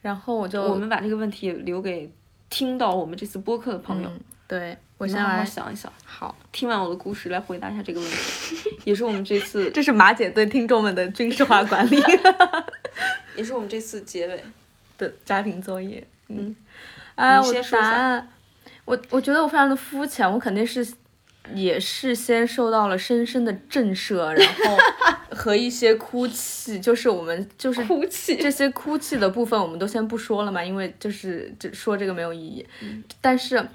[0.02, 2.12] 然后我就我们把这个问题留给
[2.50, 12.02] 听到我们这次播客的朋友，嗯，对我先来想一想，好，听完我的故事来回答一下这个问题， 也是我们这次 这是马姐对听众们的军事化管理。
[13.36, 14.44] 也是我们这次结尾。
[14.98, 16.04] 的家庭作业。
[16.30, 16.56] 嗯，
[17.14, 18.28] 啊，我答案，
[18.84, 20.84] 我我觉得我非常的肤浅，我肯定是
[21.54, 24.78] 也是先受到了深深的震慑，然后
[25.32, 32.66] 和一些哭泣，就是我们就是哭泣，这些哭泣的部分我们都先不说了嘛，因为就是这说这个没有意义。
[33.22, 33.68] 但是，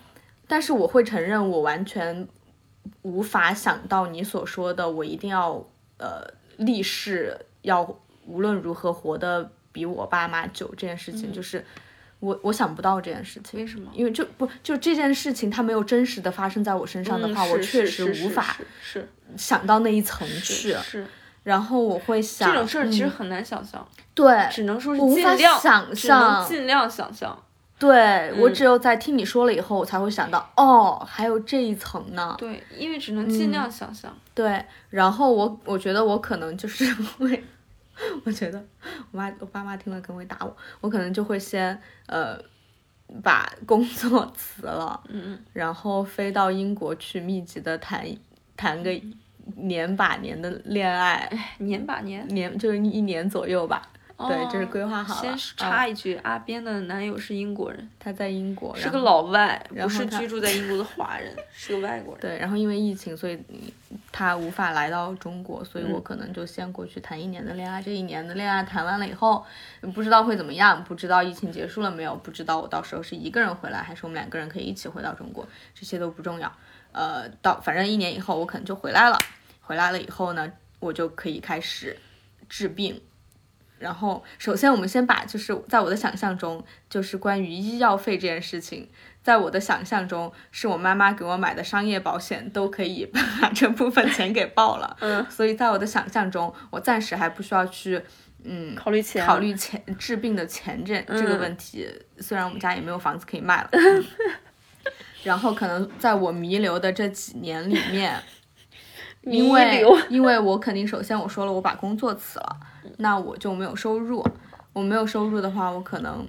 [0.46, 2.26] 但是我会承认，我完全
[3.02, 5.64] 无法想到你所说的，我一定要
[5.98, 7.82] 呃立誓要
[8.26, 11.64] 无论如何活得比我爸妈久这件事情，就是
[12.22, 13.58] 我我想不到这件事情。
[13.58, 13.90] 为什么？
[13.92, 20.72] 因为就不就这件事情，它没有真实的发生在我身上的话，嗯我确实无法是想到那一层是去。
[20.72, 21.06] 是是
[21.42, 27.36] 然后我会想这种事儿其实嗯很难想象，对，只能说是无法尽量想象尽量想象。
[27.80, 32.32] 对、我嗯只有在听你说了以后，我才会想到，哦，还有这一层呢。
[32.38, 34.16] 对，因为只能尽量想象。
[34.32, 36.84] 对，然后我我觉得我可能就是
[37.18, 37.44] 会，
[38.24, 38.64] 我觉得
[39.10, 42.38] 我妈我爸妈听了可能会打我，我可能就会先呃
[43.22, 48.06] 把工作辞了，嗯然后飞到英国去密集的谈
[48.56, 48.90] 谈个
[49.56, 52.26] 年把年的恋爱，年把年。
[52.28, 53.88] 年就是一年左右吧。
[54.18, 55.36] 对，这是规划好了。
[55.36, 62.20] 先插一句，阿边的男友是英国人，他在英国，是个老外，不是居住在英国的华人，是个外国人。
[62.20, 63.38] 对，然后因为疫情，所以
[64.12, 67.82] 他无法来到中国，所以我可能就先过去谈一年的恋爱。
[67.82, 69.44] 这一年的恋爱谈完了以后，
[69.94, 76.52] 不知道会怎么样，不知道疫情结束了没有，不知道我到时候是一个人回来，还是我们两个人可以一起回到中国，这些都不重要。
[76.92, 79.18] 呃，到反正一年以后我可能就回来了，
[79.62, 81.98] 回来了以后呢，我就可以开始
[82.48, 83.00] 治病。
[83.82, 88.88] 然后，首先我们先把就是在我的想象中，就是关于医药费这件事情，
[89.24, 93.04] 在我的想象中，是我妈妈给我买的商业保险都可以
[93.42, 94.96] 把这部分钱给报了。
[95.02, 98.00] 嗯，所以在我的想象中，我暂时还不需要去，
[98.44, 101.88] 嗯，考虑钱，考虑钱治病的钱这这个问题。
[102.20, 103.70] 虽然我们家也没有房子可以卖了。
[105.24, 108.20] 然后可能在我弥留的这几年里面，
[109.22, 112.56] 因为因为我肯定首先我说了我把工作辞了。
[113.02, 114.24] 那我就没有收入，
[114.72, 116.24] 我没有收入的话，我可能，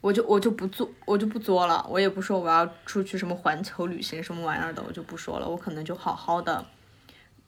[0.00, 6.64] 我就我就不做，我就不作了，我也不说我要出去什么环球旅行什么玩意儿的，我就不说了，我可能就好好的，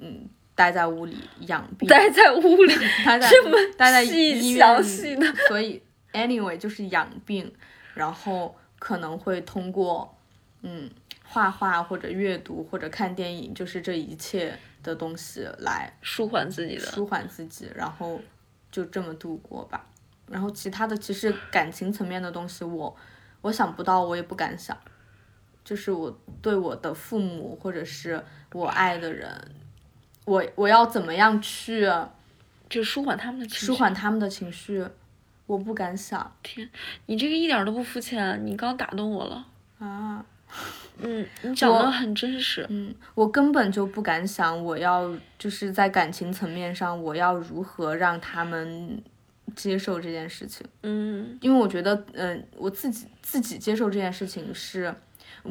[0.00, 1.16] 嗯，待在屋里
[1.46, 2.74] 养病，待在屋里，
[3.06, 3.30] 待在
[3.76, 4.84] 待在医院里，
[5.46, 5.80] 所以
[6.12, 7.52] anyway 就是养病，
[7.94, 10.12] 然后可能会通过，
[10.62, 10.90] 嗯，
[11.24, 14.58] 画画或者阅读或者看电影，就是这一切。
[14.88, 18.18] 的东西来舒缓自己的，舒缓自己，然后
[18.72, 19.84] 就这么度过吧。
[20.26, 22.96] 然后其他的其实感情层面的东西，我
[23.42, 24.76] 我想不到，我也不敢想。
[25.62, 29.28] 就是我对我的父母或者是我爱的人，
[30.24, 31.86] 我我要怎么样去，
[32.70, 34.82] 就舒缓他们的情绪，舒缓他们的情绪，
[35.46, 36.34] 我不敢想。
[36.42, 36.68] 天，
[37.04, 39.46] 你这个一点都不肤浅，你刚打动我了
[39.78, 40.24] 啊。
[41.00, 42.66] 嗯，你讲的很真实。
[42.68, 49.02] 嗯，我根本就不敢想，我要就是在感情层面上，我要如何让他们
[49.54, 50.66] 接受这件事情。
[50.82, 54.94] 嗯，因为我觉得，嗯，我自己自己接受这件事情是，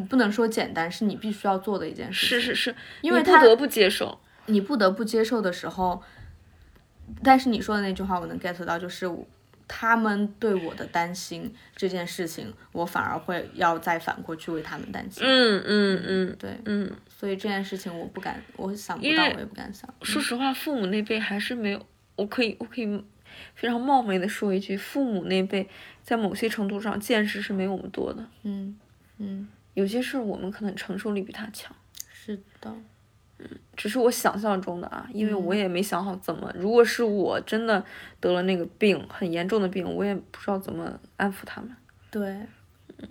[0.10, 2.39] 不能说简单，是你必须要做的一件事情。
[2.39, 4.20] 是是是，因为他不得不接受。
[4.48, 6.02] 你不得不接受的时候，
[7.24, 9.10] 但是你说的那句话，我能 get 到，就是。
[9.68, 15.24] 他们对我的担心这件事情，我反而会要再反过去为他们担心。
[15.26, 19.93] 嗯嗯嗯，对，嗯，所以这件事情我不敢，我想不到，我也不敢想。
[20.01, 23.03] 说实话，父母那辈还是没有，我可以，我可以
[23.55, 25.68] 非常冒昧的说一句，父母那辈
[26.01, 28.26] 在某些程度上见识是没我们多的。
[28.43, 28.80] 嗯
[29.18, 31.76] 嗯，有些事我们可能承受力比他强。
[32.09, 32.74] 是的。
[33.40, 36.52] 嗯，只是我想象中的啊，因为我也没想好怎么。
[36.56, 37.84] 如果是我真的
[38.20, 41.70] 得了那个病，很严重的病，我也不知道怎么安抚他们。
[42.10, 42.28] 对，
[42.98, 43.08] 嗯。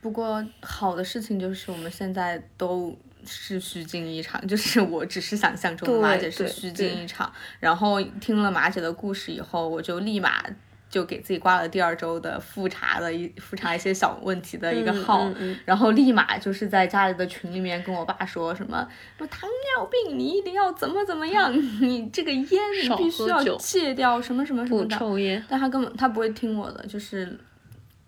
[0.00, 7.30] 不过好的事情就是我们现在都是虚惊一场， 就是我只是想象中的马姐是虚惊一场。
[7.58, 10.44] 然后听了马姐的故事以后，我就立马。
[10.90, 15.30] 就给自己挂了第二周的复查的一复查一些小问题的一个号，
[15.64, 18.86] 然后立马就是在家里的群里面跟我爸说什么
[19.16, 24.96] 说糖尿病你一定要怎么怎么样， 你这个烟你必须要戒掉什么什么什么的。
[24.98, 25.42] 抽烟。
[25.48, 27.38] 但他根本他不会听我的，就是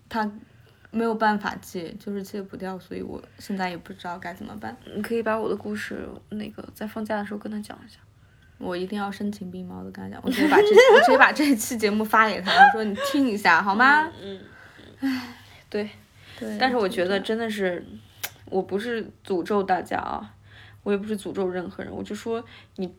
[0.09, 0.29] 他
[0.91, 4.75] 没有办法戒，就是戒不掉，所以我现在也不知道该怎么办。
[4.93, 7.99] 你可以把我的故事那个在放假的时候跟他讲一下。
[8.63, 14.09] 我一定要声情并茂的跟他讲，我直接把这 我直接把这一期节目发给他，我说你听一下好吗？
[14.21, 14.39] 嗯，
[14.99, 15.35] 唉，
[15.69, 15.89] 对，
[16.39, 16.57] 对。
[16.57, 17.85] 但是我觉得真的是，
[18.45, 20.33] 我不是诅咒大家啊，
[20.83, 22.43] 我也不是诅咒任何人，我就说
[22.77, 22.93] 你，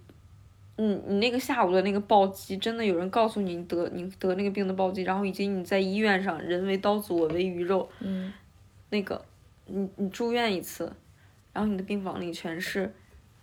[0.76, 8.32] 你你那个下午的那个暴击，真的有人告诉你得你得那个病的暴击，然后以及你在医院上人为刀俎我为鱼肉，嗯，
[8.90, 9.24] 那个
[9.66, 10.92] 你你住院一次，
[11.52, 12.94] 然后你的病房里全是。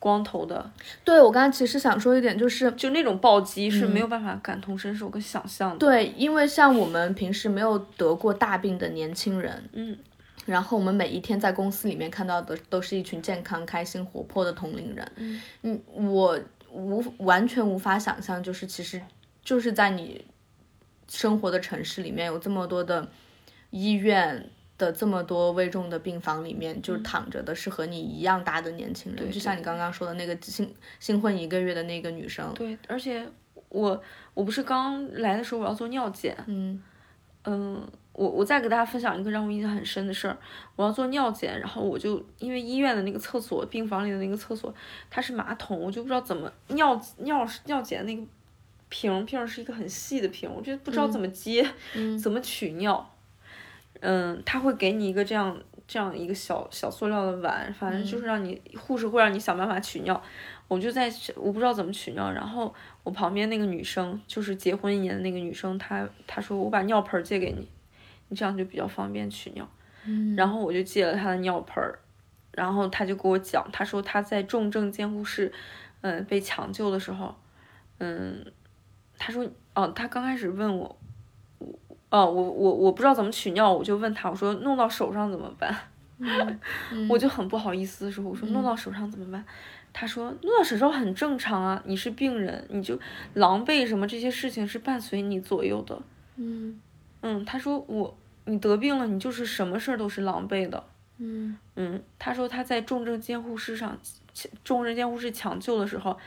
[0.01, 0.71] 光头的，
[1.03, 5.77] 对我刚才其实想说一点，就是就那种暴击是没有办法感同身受跟想象的。
[5.77, 9.95] 对，因为像我们平时没有得过大病的年轻人，嗯，
[10.47, 16.39] 然后我们每一天在公司里面看到的都是一群健康、开心、活泼的同龄人，嗯，我
[16.71, 18.99] 无完全无法想象，就是其实
[19.43, 20.25] 就是在你
[21.07, 23.07] 生活的城市里面有这么多的
[23.69, 24.49] 医院。
[24.81, 32.51] 的这么多危重的病房里面，就躺着的是和你一样大的年轻人，就像你刚刚说的那个新新婚一个月的那个女生。
[32.55, 33.23] 对，而且
[33.69, 34.01] 我
[34.33, 36.81] 我不是刚来的时候我要做尿检，嗯
[37.43, 40.35] 嗯，我我再给大家分享一个让我印象很深的事儿，
[40.75, 44.73] 我要做尿检，然后我就因为医院的那个厕所，病房里的那个厕所
[45.11, 48.23] 它是马桶，我就不知道怎么尿尿尿检那个
[48.89, 51.65] 瓶瓶是一个很细的瓶，我觉得不知道怎么接，
[52.21, 53.07] 怎么取尿。
[54.01, 60.21] 嗯，他会给你一个这样，这样一个小小塑料的碗，反正就是让你护士会让你想办法取尿。
[60.67, 62.73] 我就在我不知道怎么取尿，然后
[63.03, 67.67] 我旁边那个女生就是结婚一年的那个女生，她她说我把尿盆借给你，
[68.29, 69.67] 你这样就比较方便取尿。
[70.35, 71.99] 然后我就借了她的尿盆儿，
[72.53, 75.51] 然后她就给我讲，她说她在重症监护室，
[76.01, 77.35] 嗯，被抢救的时候，
[77.99, 78.51] 嗯，
[79.17, 79.45] 她说
[79.75, 80.97] 哦，她刚开始问我，
[82.11, 85.75] 我哦我我我不知道怎么取尿，我就问他，我说弄到手上怎么办？
[87.09, 89.43] 我就很不好意思的时候，我说弄到手上怎么办？
[89.93, 92.99] 他说弄到手上很正常啊，你是病人，你就
[93.33, 95.99] 狼狈什么这些事情是伴随你左右的。
[96.35, 96.79] 嗯
[97.21, 100.83] 嗯，他说我你得病了，你就是什么事儿都是狼狈的。
[101.17, 103.97] 嗯嗯，他说他在重症监护室上，
[104.63, 106.17] 重症监护室抢救的时候，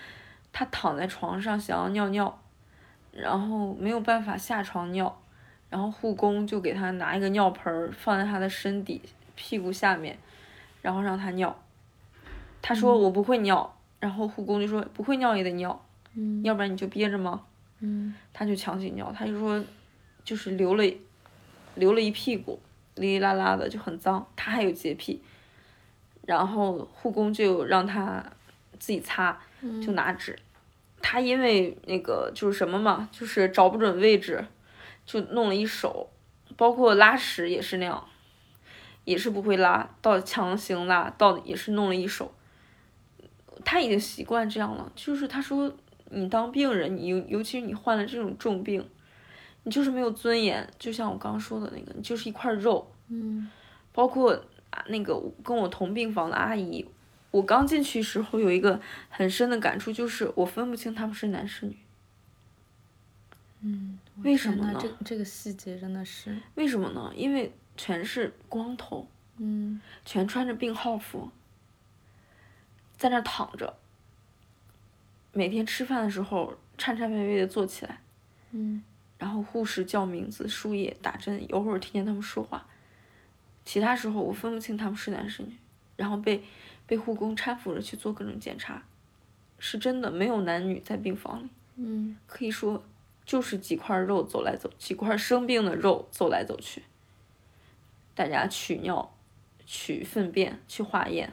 [0.52, 2.42] 他躺在床上想要尿尿，
[3.12, 5.20] 然后没有办法下床尿，
[5.74, 9.02] 然后护工就给他拿一个尿盆儿放在他的身底
[9.34, 10.16] 屁股下面，
[10.80, 11.60] 然后让他尿。
[12.62, 16.40] 他说我不会尿，然后护工就说不会尿也得尿，嗯。
[16.44, 17.42] 要不然你就憋着吗？
[17.80, 18.14] 嗯。
[18.32, 19.64] 他就强行尿，他就说
[20.22, 20.84] 就是流了
[21.74, 22.60] 流了一屁股，
[22.94, 25.20] 哩哩啦啦的就很脏，他还有洁癖，
[26.24, 28.24] 然后护工就让他
[28.78, 29.36] 自己擦，
[29.84, 30.38] 就拿纸，
[31.02, 34.46] 他因为那个就是什么嘛，就是找不准位置，
[35.04, 36.10] 就弄了一手，
[36.56, 38.08] 包括拉屎也是那样，
[39.04, 42.34] 也是不会拉，到强行拉到也是弄了一手。
[43.64, 45.74] 他已经习惯这样了，就是他说
[46.10, 48.86] 你当病人，你尤尤其是你患了这种重病，
[49.62, 52.90] 你就是没有尊严，就像我刚刚说的那个，你就是一块肉。
[53.08, 53.50] 嗯
[53.92, 54.32] 包括
[54.70, 56.84] 啊那个跟我同病房的阿姨，
[57.30, 61.78] 我刚进去时候有一个很深的感触，就是我分不清他们是男是女。
[63.60, 67.12] 嗯，为什么呢这这个细节真的是，为什么呢？
[67.16, 69.08] 因为全是光头，
[69.38, 71.30] 嗯全穿着病号服，
[72.96, 73.76] 在那躺着。
[75.32, 78.00] 每天吃饭的时候颤颤巍巍的坐起来，
[78.52, 78.84] 嗯
[79.18, 82.64] 然后护士叫名字、输液、打针，有会儿听见他们说话，
[83.64, 85.56] 其他时候我分不清他们是男是女，
[85.96, 86.44] 然后被
[86.86, 88.84] 被护工搀扶着去做各种检查，
[89.58, 92.84] 是真的没有男女在病房里，嗯可以说
[93.26, 96.82] 就是几块肉走来走，几块生病的肉走来走去，
[98.14, 99.14] 大家取尿、
[99.64, 101.32] 取粪便、去化验，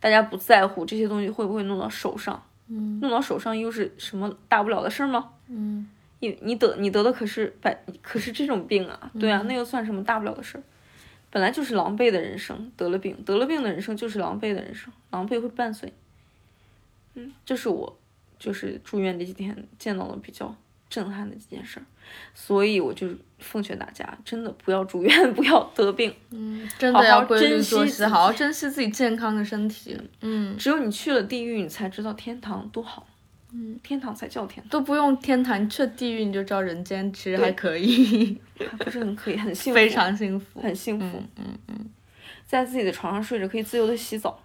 [0.00, 5.32] 大家不在乎这些东西会不会弄到手上，嗯弄到手上又是什么大不了的事儿吗？
[5.48, 5.90] 嗯
[6.20, 10.62] 你你得你得的可是百可是这种病啊，对啊，那又算什么大不了的事儿？
[11.30, 15.92] 本来就是狼狈的人生，得了病得了病的人生就是狼狈的人生，狼狈会伴随。
[17.14, 17.98] 嗯，这是我
[18.38, 20.56] 就是住院这几天见到的比较
[20.94, 21.82] 震撼的几件事儿，
[22.34, 23.08] 所以我就
[23.40, 30.00] 奉劝大家，真的不要住院， 不要得病，嗯，真的要规律珍惜作息，好好珍惜自己健康的身体。
[30.20, 33.08] 嗯，只有你去了地狱，你才知道天堂多好。
[33.50, 38.40] 嗯，天堂才叫天堂，都不用天堂，去了地狱你就知道人间其实还可以，
[38.70, 40.60] 还不是很可以，很幸福， 非常幸福。
[40.60, 41.20] 很幸福。
[41.36, 41.90] 嗯嗯
[42.46, 44.40] 在自己的床上睡着，可以自由的洗澡，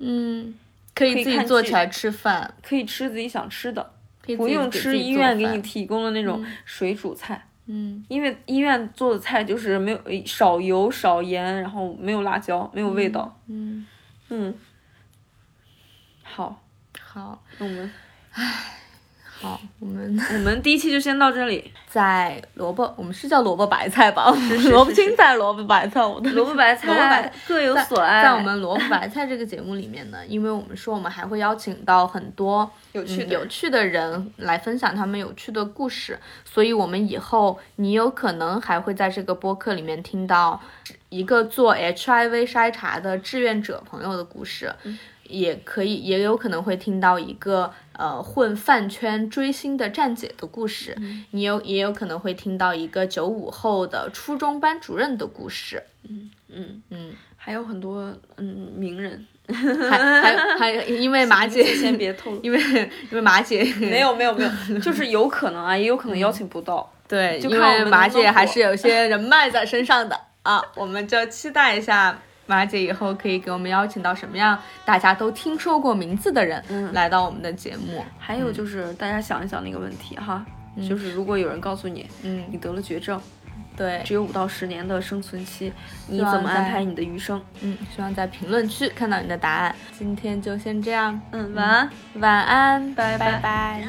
[0.00, 0.54] 嗯，
[0.94, 3.90] 可以自己坐起来吃饭，可以吃自己想吃的，
[4.34, 8.04] 不用吃医院给你提供的那种水煮菜，嗯。
[8.08, 13.38] 因为医院做的菜就是没有少油少盐，然后没有辣椒，没有味道。
[13.48, 13.86] 嗯，
[14.30, 14.54] 嗯，
[16.22, 16.62] 好，
[16.98, 17.42] 好。
[17.58, 17.90] 那我们
[19.40, 21.72] 好，我们 我们第一期就先到这里。
[21.88, 24.30] 在萝卜，我们是叫萝卜白菜吧？
[24.60, 40.60] 是 萝卜青菜、萝卜白菜，我的萝卜白萝卜白菜 各有所爱，在我们萝卜白菜这个节目里面呢，因为我们说我们还会邀请到很多有趣嗯、有趣的人来分享他们有趣的故事，所以我们以后你有可能还会在这个播客里面听到
[41.08, 44.70] 一个做 HIV 筛查的志愿者朋友的故事。
[45.28, 50.96] 也可以，也有可能会听到一个呃混饭圈追星的站姐的故事，
[51.30, 56.82] 你有也有可能会听到一个九五后的初中班主任的故事，嗯嗯。
[56.90, 66.92] 嗯，还有很多嗯名人，还还还有，因为 马姐先别透露，因为因为马姐没有没有没有， 就是有可能啊，也有可能邀请不到。
[67.08, 70.20] 对，因就看马姐还是有些人脉在身上的。
[70.42, 72.16] 啊，我们就期待一下
[72.46, 78.04] 马姐以后可以给我们邀请到什么样大家都听说过名字的人嗯来到我们的节目。
[78.18, 80.44] 还有就是大家想一想那个问题哈，
[80.88, 83.20] 就是如果有人告诉你嗯，你得了绝症，
[83.76, 85.72] 对，只有五到十年的生存期，
[86.06, 87.42] 你怎么安排你的余生？
[87.60, 89.74] 嗯，希望在评论区看到你的答案。
[89.98, 91.90] 今天就先这样，嗯，晚安。
[92.14, 93.84] 晚安，拜拜拜